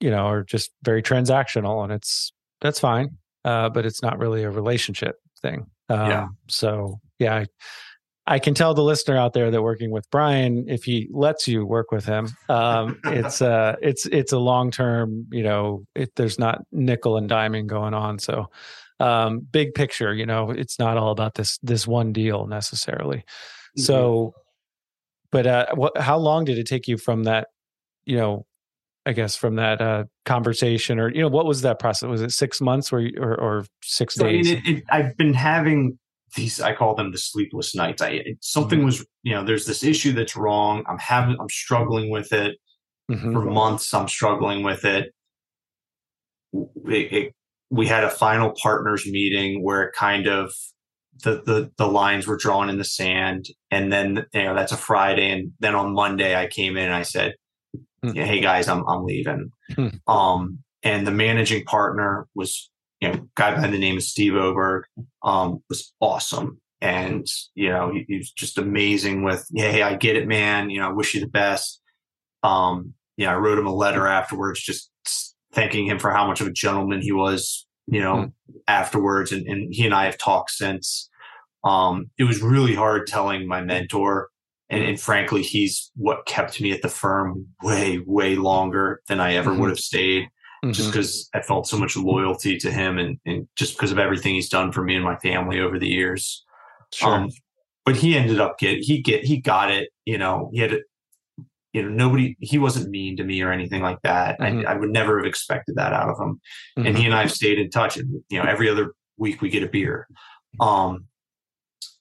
[0.00, 4.42] you know, are just very transactional, and it's that's fine, uh, but it's not really
[4.42, 5.66] a relationship thing.
[5.88, 6.26] Um, Yeah.
[6.48, 7.46] So yeah, I,
[8.32, 11.66] I can tell the listener out there that working with Brian, if he lets you
[11.66, 15.26] work with him, um, it's uh, it's it's a long term.
[15.30, 18.18] You know, it, there's not nickel and diming going on.
[18.18, 18.46] So
[19.00, 23.22] um, big picture, you know, it's not all about this this one deal necessarily.
[23.76, 24.32] So,
[25.30, 25.98] but uh, what?
[25.98, 27.48] How long did it take you from that?
[28.06, 28.46] You know,
[29.04, 32.08] I guess from that uh, conversation, or you know, what was that process?
[32.08, 34.50] Was it six months, or or, or six So, days?
[34.50, 35.98] it, it, I've been having
[36.34, 36.60] these.
[36.60, 38.02] I call them the sleepless nights.
[38.02, 38.86] I something Mm-hmm.
[38.86, 40.84] was, you know, there's this issue that's wrong.
[40.88, 42.56] I'm having, I'm struggling with it
[43.10, 43.32] Mhm.
[43.32, 43.92] for months.
[43.94, 45.12] I'm struggling with it.
[46.52, 47.34] It, it.
[47.70, 50.52] We had a final partners meeting where it kind of
[51.24, 54.76] the, the the lines were drawn in the sand, and then you know that's a
[54.76, 57.34] Friday, and then on Monday I came in and I said,
[58.02, 58.12] Hmm.
[58.12, 59.88] "Hey guys, I'm I'm leaving." Hmm.
[60.06, 62.70] Um, and the managing partner was
[63.02, 64.84] you know, guy by the name of Steve Oberg,
[65.24, 66.60] um, was awesome.
[66.80, 70.70] And, you know, he, he was just amazing with, yeah, hey, I get it, man.
[70.70, 71.80] You know, I wish you the best.
[72.44, 74.90] Um, you know, I wrote him a letter afterwards, just
[75.52, 78.32] thanking him for how much of a gentleman he was, you know,
[78.68, 79.32] afterwards.
[79.32, 81.10] And, and he and I have talked since.
[81.64, 84.28] Um, it was really hard telling my mentor.
[84.70, 89.34] And, and frankly, he's what kept me at the firm way, way longer than I
[89.34, 89.58] ever Mhm.
[89.58, 90.28] would have stayed
[90.70, 90.92] just Mhm.
[90.92, 94.48] because I felt so much loyalty to him and, and just because of everything he's
[94.48, 96.44] done for me and my family over the years.
[96.92, 97.12] Sure.
[97.14, 97.30] Um,
[97.84, 99.88] but he ended up get he get he got it.
[100.04, 100.84] You know, he had it.
[101.72, 102.36] You know, nobody.
[102.38, 104.38] He wasn't mean to me or anything like that.
[104.38, 104.64] Mhm.
[104.66, 106.40] I, I would never have expected that out of him.
[106.76, 106.98] And Mhm.
[106.98, 107.96] he and I have stayed in touch.
[107.96, 110.06] And you know, every other week we get a beer.
[110.60, 111.06] Um,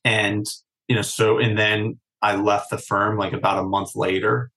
[0.05, 0.45] and
[0.87, 4.51] you know, so and then I left the firm like about a month later.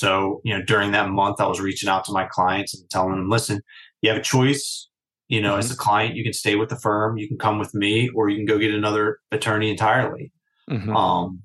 [0.00, 3.10] So, you know, during that month, I was reaching out to my clients and telling
[3.16, 3.60] them, listen,
[4.02, 4.88] you have a choice.
[5.28, 7.72] You know, as a client, you can stay with the firm, you can come with
[7.74, 10.32] me, or you can go get another attorney entirely.
[10.68, 10.96] Mhm.
[10.96, 11.42] Um,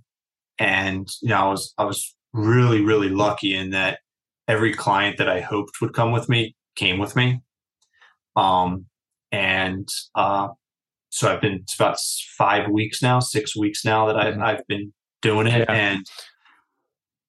[0.57, 3.99] and you know, I was I was really really lucky in that
[4.47, 7.41] every client that I hoped would come with me came with me.
[8.35, 8.85] Um,
[9.31, 10.49] and uh,
[11.09, 11.97] so I've been it's about
[12.37, 14.43] five weeks now, six weeks now that I've Mhm.
[14.43, 15.73] I've been doing it, Yeah.
[15.73, 16.05] and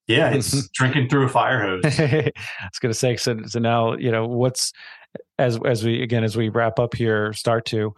[0.07, 0.67] yeah, it's mm-hmm.
[0.73, 1.83] drinking through a fire hose.
[1.99, 2.33] I
[2.63, 4.73] was going to say, so, so now you know what's
[5.39, 7.95] as as we again as we wrap up here, start to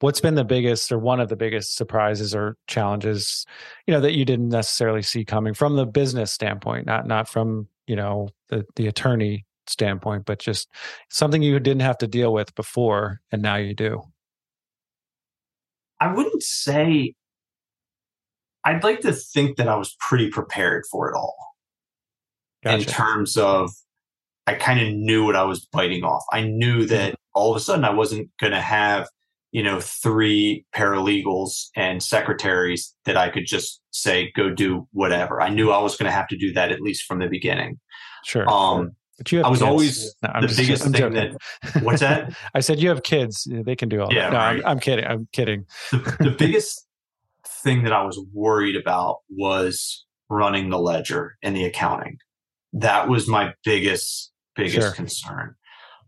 [0.00, 3.44] what's been the biggest or one of the biggest surprises or challenges
[3.86, 7.68] you know that you didn't necessarily see coming from the business standpoint, not not from
[7.86, 10.68] you know the the attorney standpoint, but just
[11.10, 14.02] something you didn't have to deal with before and now you do.
[16.00, 17.14] I wouldn't say.
[18.62, 21.49] I'd like to think that I was pretty prepared for it all.
[22.64, 23.70] In terms of
[24.46, 26.22] I kind of knew what I was biting off.
[26.32, 29.06] I knew that all of a sudden I wasn't going to have,
[29.52, 35.40] you know, three paralegals and secretaries that I could just say, go do whatever.
[35.40, 37.78] I knew I was going to have to do that at least from the beginning.
[38.24, 38.48] Sure.
[38.48, 39.68] Um, but you have I was kids.
[39.68, 41.36] always No, I'm the just- biggest I'm thing joking.
[41.84, 42.34] what's that?
[42.54, 43.46] I said you have kids.
[43.50, 44.32] They can do all Yeah, that.
[44.32, 44.66] No, I'm.
[44.66, 45.04] I'm kidding.
[45.06, 45.66] I'm kidding.
[45.92, 46.86] the, the biggest
[47.62, 52.18] thing that I was worried about was running the ledger and the accounting.
[52.72, 54.92] That was my biggest, biggest Sure.
[54.92, 55.54] concern.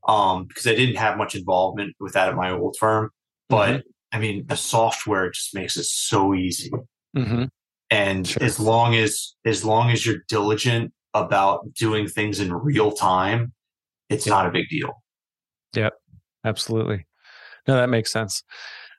[0.08, 3.10] Um, because I didn't have much involvement with that at my old firm.
[3.48, 3.88] But Mm-hmm.
[4.14, 6.70] I mean, the software just makes it so easy.
[7.16, 7.44] hmm
[7.90, 8.42] And Sure.
[8.42, 13.52] as long as as long as you're diligent about doing things in real time,
[14.10, 14.34] it's Yeah.
[14.34, 15.02] not a big deal.
[15.74, 15.94] Yep,
[16.44, 17.06] absolutely.
[17.68, 18.42] No, that makes sense.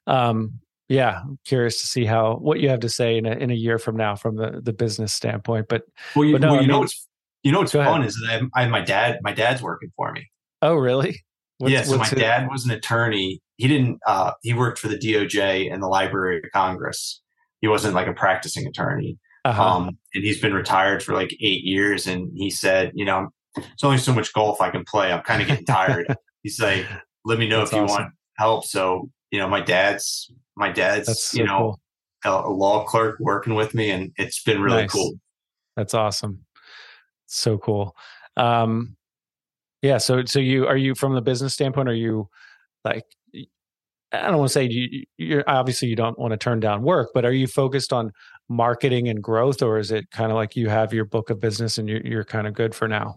[0.07, 0.59] Um,
[0.89, 3.55] yeah, I'm curious to see how what you have to say in a, in a
[3.55, 5.67] year from now from the, the business standpoint.
[5.69, 5.83] But
[6.15, 7.07] Well, you, But no, well, I you know mean- what's
[7.43, 7.91] you know what's Go ahead.
[7.91, 9.19] fun is that I have, I have my dad.
[9.21, 10.27] My dad's working for me.
[10.61, 11.21] oh, really?
[11.59, 13.41] What's- yeah, so my it- dad was an attorney.
[13.57, 13.99] He didn't.
[14.07, 17.21] Uh, he worked for the DOJ and the Library of Congress.
[17.61, 19.17] He wasn't like a practicing attorney.
[19.45, 19.63] uh-huh.
[19.63, 22.07] Um, and he's been retired for like eight years.
[22.07, 25.11] And he said, you know, it's only so much golf I can play.
[25.11, 26.07] I'm kind of getting tired.
[26.43, 26.85] he's like,
[27.25, 28.01] let me know That's if you awesome.
[28.03, 28.65] want help.
[28.65, 31.77] So you know, my dad's my dad's so you know
[32.25, 32.45] cool.
[32.45, 34.91] a, a law clerk working with me, and it's been really Nice.
[34.91, 35.13] cool.
[35.77, 36.45] That's awesome.
[37.35, 37.95] So cool.
[38.37, 38.95] Um,
[39.81, 39.97] yeah.
[39.97, 41.89] So, so you are you from the business standpoint?
[41.89, 42.29] Are you
[42.85, 43.05] like
[44.13, 47.09] I don't want to say you, you're obviously you don't want to turn down work,
[47.13, 48.11] but are you focused on
[48.47, 51.79] marketing and growth, or is it kind of like you have your book of business
[51.79, 53.15] and you're, you're kind of good for now?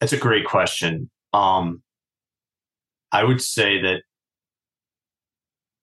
[0.00, 1.08] That's a great question.
[1.32, 1.82] Um,
[3.12, 4.02] I would say that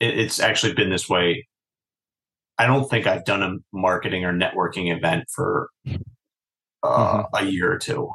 [0.02, 1.48] it, it's actually been this way.
[2.58, 5.70] I don't think I've done a marketing or networking event for
[6.84, 7.46] uh, mm-hmm.
[7.46, 8.10] a year or two.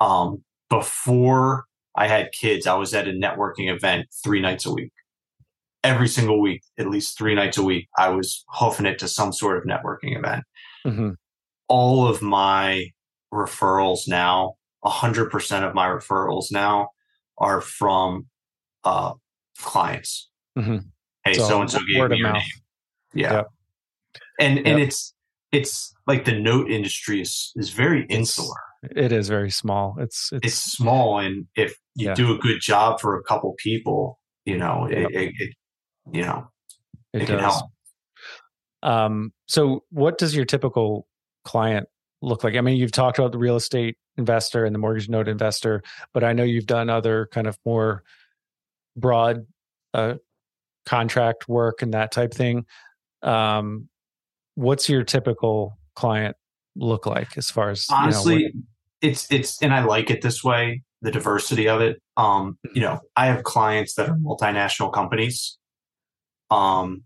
[0.00, 1.64] Um, before
[1.96, 4.92] I had kids, I was at a networking event three nights a week.
[5.84, 9.32] Every single week, at least three nights a week, I was hoofing it to some
[9.32, 10.44] sort of networking event.
[10.86, 11.10] Mm-hmm.
[11.68, 12.86] All of my
[13.32, 16.88] referrals now, 100% of my referrals now
[17.38, 18.26] are from
[18.84, 19.12] uh,
[19.58, 20.30] clients.
[20.56, 20.78] Mm-hmm.
[21.24, 22.34] Hey, so and so gave me your mouth.
[22.34, 22.42] name.
[23.14, 23.32] Yeah.
[23.32, 23.46] Yep.
[24.40, 24.66] And yep.
[24.66, 25.14] and it's
[25.52, 28.56] it's like the note industry is is very insular.
[28.94, 29.96] It is very small.
[29.98, 32.14] It's it's, it's small, and if you yeah.
[32.14, 35.54] do a good job for a couple people, you know, it, it, it
[36.12, 36.48] you know,
[37.12, 37.70] it, it can help.
[38.82, 41.06] Um, so what does your typical
[41.44, 41.88] client
[42.22, 42.54] look like?
[42.54, 45.82] I mean, you've talked about the real estate investor and the mortgage note investor,
[46.14, 48.02] but I know you've done other kind of more
[48.96, 49.46] broad
[49.94, 50.14] uh,
[50.86, 52.64] contract work and that type thing.
[53.22, 53.88] Um,
[54.58, 56.36] what's your typical client
[56.74, 59.08] look like as far as honestly you know, what...
[59.10, 62.02] it's it's and i like it this way the diversity of it.
[62.16, 65.56] Um you know i have clients that are multinational companies.
[66.50, 67.04] Um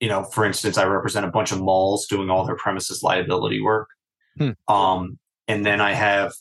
[0.00, 3.62] you know for instance i represent a bunch of malls doing all their premises liability
[3.62, 3.88] work.
[4.36, 4.50] Hmm.
[4.68, 5.18] um
[5.48, 6.34] and then i have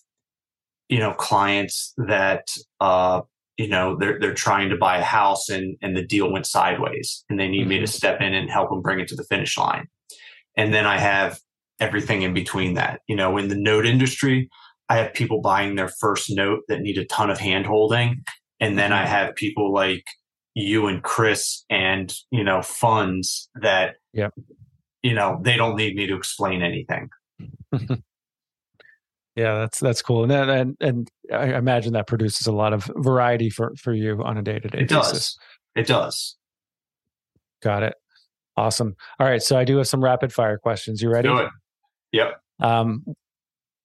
[0.90, 2.46] you know clients that
[2.82, 3.22] uh
[3.58, 7.24] you know they're they're trying to buy a house and and the deal went sideways
[7.30, 7.70] and they need mm-hmm.
[7.70, 7.90] me to mm-hmm.
[7.90, 9.88] step in and help them bring it to the finish line
[10.58, 11.40] and then i have
[11.80, 13.02] everything in between that.
[13.08, 14.50] You know, in the note industry,
[14.90, 18.24] I have people buying their first note that need a ton of hand holding.
[18.60, 19.12] And then I mm-hmm.
[19.12, 20.06] have people like
[20.54, 24.30] you and Chris and, you know, funds that, yeah,
[25.04, 27.10] you know, they don't need me to explain anything.
[29.36, 30.24] yeah, that's, that's cool.
[30.24, 34.24] And, then, and, and I imagine that produces a lot of variety for, for you
[34.24, 34.80] on a day to day.
[34.80, 35.38] It does.
[35.76, 36.38] It does.
[37.62, 37.96] Got it.
[38.58, 38.96] Awesome.
[39.20, 39.42] All right.
[39.42, 41.02] So I do have some rapid fire questions.
[41.02, 41.28] You ready?
[41.28, 41.50] Do it.
[42.14, 42.40] Yep.
[42.62, 43.04] Um,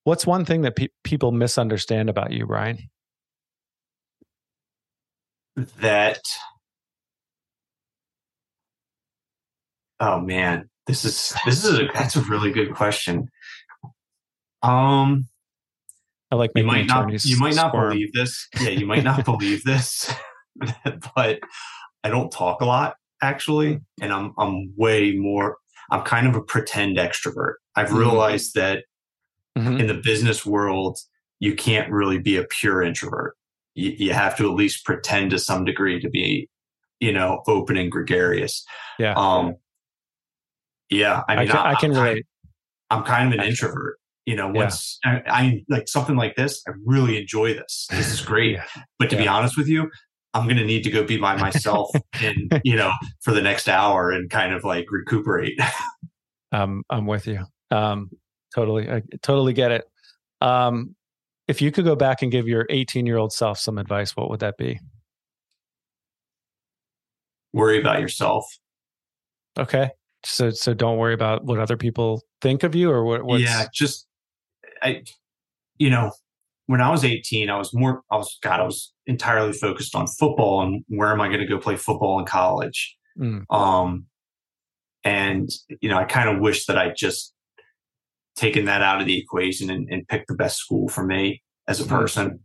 [0.05, 2.78] what's one thing that pe- people misunderstand about you, Brian?
[5.80, 6.22] That.
[9.98, 13.28] Oh man, this is this is a that's a really good question.
[14.62, 15.26] Um,
[16.30, 17.90] I like you might not you might not squirm.
[17.90, 18.48] believe this.
[18.60, 20.12] Yeah, you might not believe this,
[21.16, 21.40] but
[22.04, 25.58] I don't talk a lot actually, and I'm I'm way more
[25.90, 27.54] I'm kind of a pretend extrovert.
[27.76, 27.98] I've mm-hmm.
[27.98, 28.84] realized that
[29.58, 29.78] mm-hmm.
[29.78, 30.98] in the business world,
[31.40, 33.36] you can't really be a pure introvert.
[33.74, 36.48] You, you, have to at least pretend to some degree to be,
[37.00, 38.64] you know, open and gregarious.
[38.98, 39.14] Yeah.
[39.14, 39.56] Um,
[40.90, 41.22] yeah.
[41.28, 42.26] I mean, I can, I, I can relate.
[42.90, 43.98] I'm kind of an introvert.
[44.30, 45.22] You know, once yeah.
[45.26, 47.88] I, I, like something like this, I really enjoy this.
[47.90, 48.52] This is great.
[48.52, 48.64] yeah.
[48.96, 49.22] But to yeah.
[49.22, 49.90] be honest with you,
[50.34, 51.90] I'm going to need to go be by myself
[52.22, 55.58] and, you know, for the next hour and kind of like recuperate.
[56.52, 57.44] um, I'm with you.
[57.72, 58.10] Um,
[58.54, 58.88] totally.
[58.88, 59.84] I totally get it.
[60.40, 60.94] Um,
[61.48, 64.30] if you could go back and give your 18 year old self some advice, what
[64.30, 64.78] would that be?
[67.52, 68.44] Worry about yourself.
[69.58, 69.90] Okay.
[70.24, 73.42] So, so don't worry about what other people think of you or what, what's...
[73.42, 74.06] yeah, just,
[74.82, 75.02] I,
[75.78, 76.12] you know,
[76.66, 80.06] when I was 18, I was more, I was, God, I was entirely focused on
[80.06, 82.96] football and where am I going to go play football in college?
[83.18, 83.44] Mm.
[83.50, 84.06] Um,
[85.02, 85.48] and,
[85.80, 87.34] you know, I kind of wish that I just
[88.36, 91.80] taken that out of the equation and, and picked the best school for me as
[91.80, 91.90] a hmm.
[91.90, 92.40] person.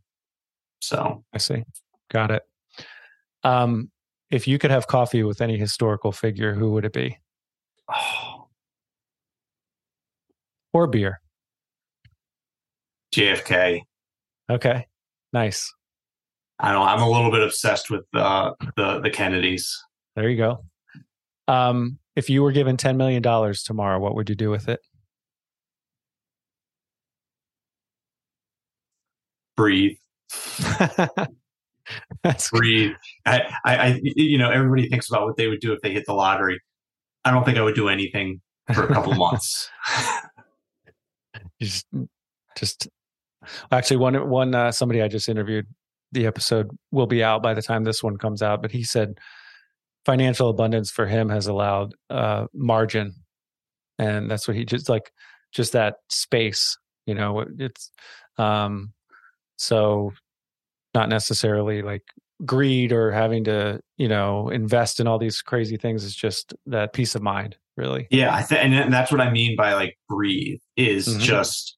[0.82, 1.64] So I see.
[2.12, 2.44] Got it.
[3.44, 3.92] Um,
[4.32, 7.18] if you could have coffee with any historical figure, who would it be?
[7.94, 8.32] Oh.
[10.74, 11.22] Or beer?
[13.16, 13.82] JFK.
[14.52, 14.86] Okay,
[15.32, 15.74] nice.
[16.60, 16.86] I don't.
[16.88, 19.82] I'm a little bit obsessed with uh, the the Kennedys.
[20.16, 20.66] There you go.
[21.48, 24.82] Um, if you were given ten million dollars tomorrow, what would you do with it?
[29.56, 29.98] Breathe.
[32.24, 32.92] That's breathe.
[33.26, 36.06] I, I, I, you know, everybody thinks about what they would do if they hit
[36.06, 36.60] the lottery.
[37.24, 38.42] I don't think I would do anything
[38.74, 39.70] for a couple months.
[41.62, 41.86] just,
[42.58, 42.90] just
[43.72, 45.68] Actually, one one uh, somebody I just interviewed,
[46.12, 49.20] the episode will be out by the time this one comes out, but he said
[50.06, 53.14] financial abundance for him has allowed uh, margin,
[53.98, 55.12] and that's what he just like
[55.54, 56.78] just that space.
[57.06, 57.92] You know, it's
[58.38, 58.94] um,
[59.58, 60.12] so
[60.94, 62.04] not necessarily like
[62.46, 66.94] greed or having to you know invest in all these crazy things is just that
[66.94, 70.60] peace of mind really yeah I th- and that's what i mean by like breathe
[70.76, 71.20] is mm-hmm.
[71.20, 71.78] just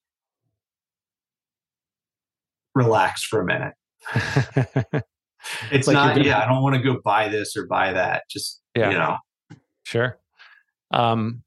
[2.78, 3.74] relax for a minute
[5.72, 8.24] it's like not gonna, yeah i don't want to go buy this or buy that
[8.30, 8.90] just yeah.
[8.90, 9.18] you know
[9.84, 10.18] sure
[10.92, 11.42] um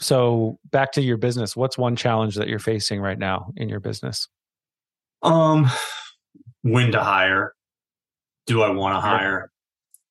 [0.00, 3.80] so back to your business what's one challenge that you're facing right now in your
[3.80, 4.28] business
[5.22, 5.68] um
[6.62, 7.52] when to hire
[8.50, 9.52] do I want to hire?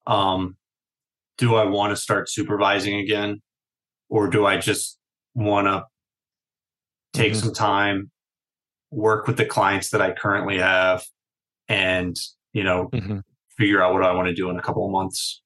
[0.08, 0.56] Um,
[1.38, 3.42] do I want to start supervising again?
[4.10, 4.98] Or do I just
[5.36, 5.84] want to
[7.12, 7.48] take mm-hmm.
[7.48, 8.12] some time,
[8.92, 11.04] work with the clients that I currently have,
[11.68, 12.16] and,
[12.54, 13.20] you know, mm-hmm.
[13.58, 15.42] figure out what I want to do in a couple of months?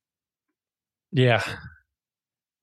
[1.11, 1.43] Yeah.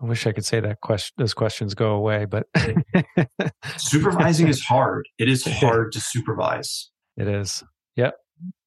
[0.03, 2.47] I wish I could say that question those questions go away, but
[3.77, 5.07] supervising is hard.
[5.19, 6.91] It is hard to supervise.
[7.19, 7.63] It is.
[7.97, 8.15] Yep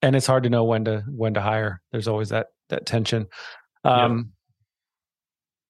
[0.02, 1.82] and it's hard to know when to when to hire.
[1.92, 3.28] There's always that that tension.
[3.84, 4.26] Um, yep.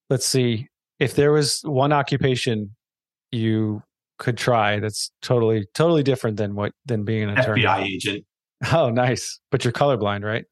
[0.09, 0.67] Let's see
[0.99, 2.75] if there was one occupation
[3.31, 3.81] you
[4.20, 7.64] could try that's totally totally different than what than being an attorney.
[7.64, 8.26] FBI agent.
[8.72, 9.39] Oh, nice.
[9.51, 10.45] But you're colorblind, right?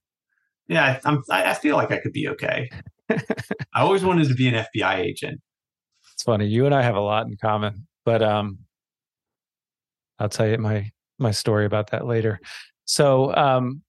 [0.67, 1.21] Yeah, I'm.
[1.29, 2.69] I feel like I could be okay.
[3.09, 5.41] I always wanted to be an FBI agent.
[6.13, 6.47] It's funny.
[6.47, 8.59] You and I have a lot in common, but um,
[10.19, 10.89] I'll tell you my
[11.19, 12.39] my story about that later.
[12.85, 13.81] So um,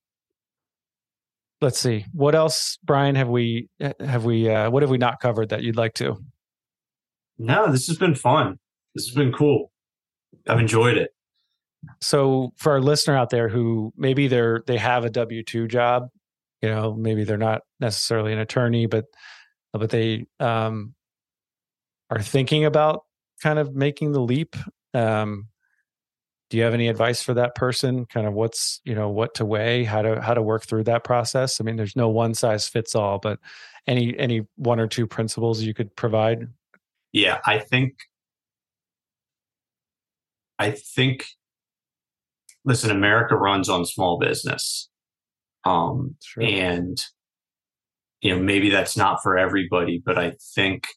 [1.60, 3.14] let's see what else, Brian.
[3.14, 3.68] Have we
[4.00, 6.16] have we uh, what have we not covered that you'd like to?
[7.38, 8.58] No, this has been fun.
[8.94, 9.70] This has been cool.
[10.48, 11.10] I've enjoyed it.
[12.00, 16.08] So for our listener out there who maybe they're they have a W two job,
[16.60, 19.06] you know, maybe they're not necessarily an attorney, but
[19.72, 20.94] but they um,
[22.10, 23.04] are thinking about
[23.42, 24.54] kind of making the leap.
[24.94, 25.48] Um,
[26.52, 29.46] do you have any advice for that person kind of what's you know what to
[29.46, 32.68] weigh how to how to work through that process i mean there's no one size
[32.68, 33.38] fits all but
[33.86, 36.46] any any one or two principles you could provide
[37.12, 37.94] yeah i think
[40.58, 41.26] i think
[42.64, 44.88] listen america runs on small business
[45.64, 46.42] um sure.
[46.42, 47.04] and
[48.20, 50.88] you know maybe that's not for everybody but i think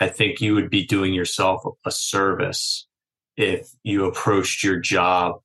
[0.00, 2.86] i think you would be doing yourself a service
[3.36, 5.36] if you approached your job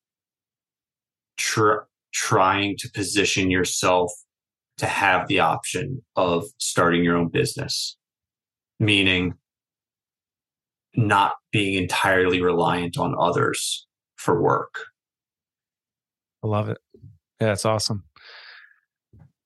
[1.37, 1.83] tr-
[2.13, 4.11] trying to position yourself
[4.77, 7.97] to have the option of starting your own business,
[8.79, 9.35] meaning
[10.95, 14.85] not being entirely reliant on others for work.
[16.43, 16.77] I love it.
[17.39, 18.03] Yeah, that's awesome.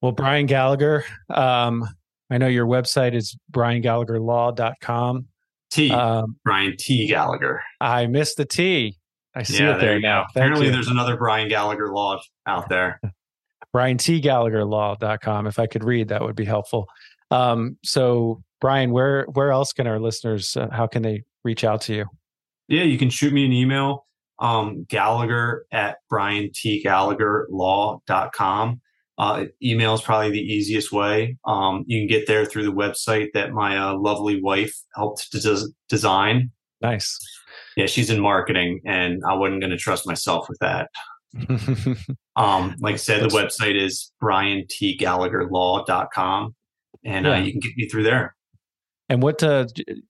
[0.01, 1.87] Well, Brian Gallagher, um,
[2.29, 5.27] I know your website is briangallagherlaw.com.
[5.71, 5.91] T.
[5.91, 7.07] Um, Brian T.
[7.07, 7.61] Gallagher.
[7.81, 8.97] I missed the T.
[9.35, 10.25] I see yeah, it there, there now.
[10.29, 10.71] Apparently, you.
[10.71, 12.99] there's another Brian Gallagher Law out there.
[13.73, 14.19] Brian T.
[14.19, 15.45] Gallagher Law.com.
[15.45, 16.87] If I could read, that would be helpful.
[17.29, 20.55] Um, so, Brian, where where else can our listeners?
[20.55, 22.05] Uh, how can they reach out to you?
[22.67, 24.05] Yeah, you can shoot me an email.
[24.39, 26.83] Um, Gallagher at Brian T.
[26.83, 28.81] Gallagher Law.com.
[29.17, 31.37] Uh, email is probably the easiest way.
[31.45, 35.39] Um, you can get there through the website that my uh, lovely wife helped to
[35.39, 36.51] des- design.
[36.81, 37.17] Nice.
[37.75, 40.89] Yeah, she's in marketing, and I wasn't going to trust myself with that.
[42.35, 46.55] um, like I said, the website is briantgallagherlaw.com,
[47.03, 47.35] and uh, yeah.
[47.35, 48.35] uh, you can get me through there.
[49.09, 49.65] And what uh,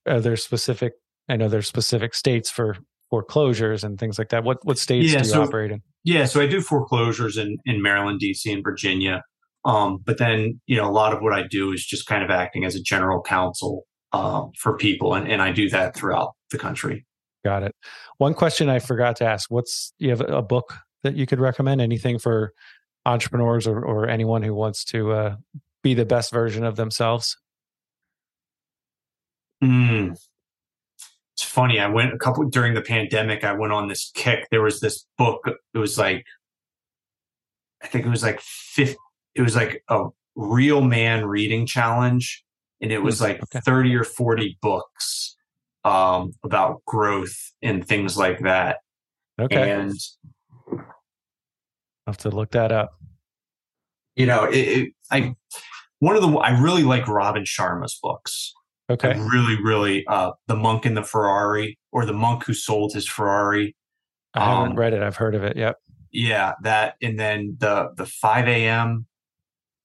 [0.06, 0.92] are there specific?
[1.28, 2.76] I know there's specific states for
[3.10, 4.44] foreclosures and things like that.
[4.44, 5.82] What what states yeah, do you so, operate in?
[6.04, 9.22] Yeah, so I do foreclosures in in Maryland, DC, and Virginia.
[9.64, 12.30] Um, but then you know a lot of what I do is just kind of
[12.30, 16.58] acting as a general counsel uh, for people, and, and I do that throughout the
[16.58, 17.04] country.
[17.44, 17.74] Got it.
[18.18, 21.80] One question I forgot to ask: What's you have a book that you could recommend?
[21.80, 22.52] Anything for
[23.04, 25.36] entrepreneurs or, or anyone who wants to uh,
[25.82, 27.36] be the best version of themselves?
[29.62, 30.16] Mm,
[31.38, 31.78] it's funny.
[31.78, 33.44] I went a couple during the pandemic.
[33.44, 34.48] I went on this kick.
[34.50, 35.40] There was this book.
[35.46, 36.26] It was like,
[37.80, 38.96] I think it was like 50,
[39.36, 42.44] it was like a real man reading challenge.
[42.80, 43.60] And it was hmm, like okay.
[43.60, 45.36] 30 or 40 books
[45.84, 48.78] um, about growth and things like that.
[49.40, 49.70] Okay.
[49.70, 49.94] And
[50.68, 50.80] I'll
[52.08, 52.98] have to look that up.
[54.16, 55.36] You know, it, it, I,
[56.00, 58.54] one of the, I really like Robin Sharma's books.
[58.90, 59.10] Okay.
[59.10, 63.06] I really, really, uh, The Monk in the Ferrari or The Monk Who Sold His
[63.06, 63.76] Ferrari.
[64.34, 65.02] I haven't um, read it.
[65.02, 65.56] I've heard of it.
[65.56, 65.76] Yep.
[66.10, 66.52] Yeah.
[66.62, 69.06] That, and then the, the 5 a.m.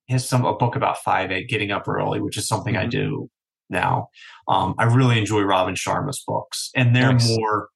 [0.09, 2.85] Has some, a book about 5 a getting up early, which is something mm-hmm.
[2.85, 3.29] I do.
[3.69, 4.09] now.
[4.47, 7.29] Um, I really enjoy Robin Sharma's books, and they're nice.
[7.37, 7.69] more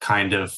[0.00, 0.56] kind of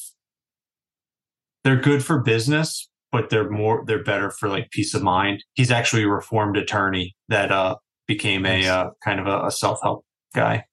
[1.66, 5.42] they're good for business, but they're more they're better for like peace of mind.
[5.54, 7.74] He's actually a reformed attorney that uh,
[8.06, 8.66] became nice.
[8.66, 10.05] a uh, kind of a, a self help
[10.36, 10.64] guy.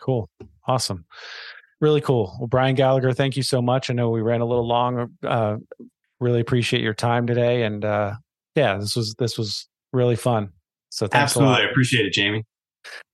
[0.00, 0.28] Cool,
[0.66, 1.04] awesome,
[1.80, 2.36] really cool.
[2.38, 3.90] Well, Brian Gallagher, thank you so much.
[3.90, 5.16] I know we ran a little long.
[5.22, 5.56] Uh,
[6.20, 8.14] really appreciate your time today, and uh,
[8.54, 10.50] yeah, this was this was really fun.
[10.90, 12.44] So absolutely, I appreciate it, Jamie.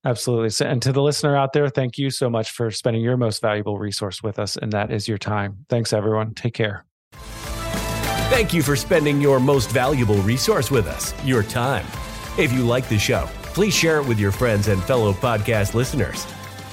[0.04, 0.50] Absolutely.
[0.50, 3.40] So, and to the listener out there, thank you so much for spending your most
[3.40, 5.64] valuable resource with us, and that is your time.
[5.68, 6.34] Thanks, everyone.
[6.34, 6.84] Take care.
[8.30, 11.84] Thank you for spending your most valuable resource with us, your time.
[12.38, 16.24] If you like the show, please share it with your friends and fellow podcast listeners.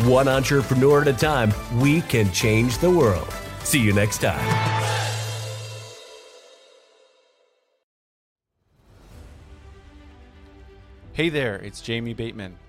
[0.01, 3.33] One entrepreneur at a time, we can change the world.
[3.63, 4.87] See you next time.
[11.13, 12.59] Hey there, it's Jamie Bateman.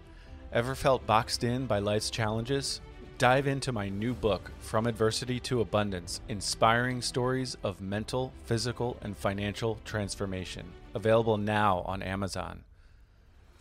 [0.55, 2.81] Ever felt boxed in by life's challenges?
[3.19, 9.15] Dive into my new book, From Adversity to Abundance Inspiring Stories of Mental, Physical, and
[9.15, 10.65] Financial Transformation.
[10.95, 12.65] Available now on Amazon.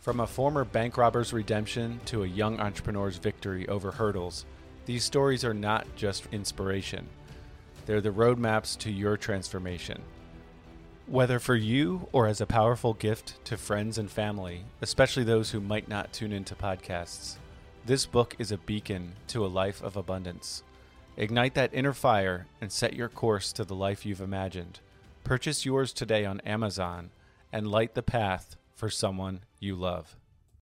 [0.08, 4.46] From a former bank robber's redemption to a young entrepreneur's victory over hurdles,
[4.86, 7.06] these stories are not just inspiration,
[7.84, 10.00] they're the roadmaps to your transformation.
[11.06, 15.60] Whether for you or as a powerful gift to friends and family, especially those who
[15.60, 17.36] might not tune into podcasts,
[17.84, 20.62] this book is a beacon to a life of abundance.
[21.18, 24.80] Ignite that inner fire and set your course to the life you've imagined.
[25.22, 27.10] Purchase yours today on Amazon
[27.52, 30.16] and light the path for someone you love.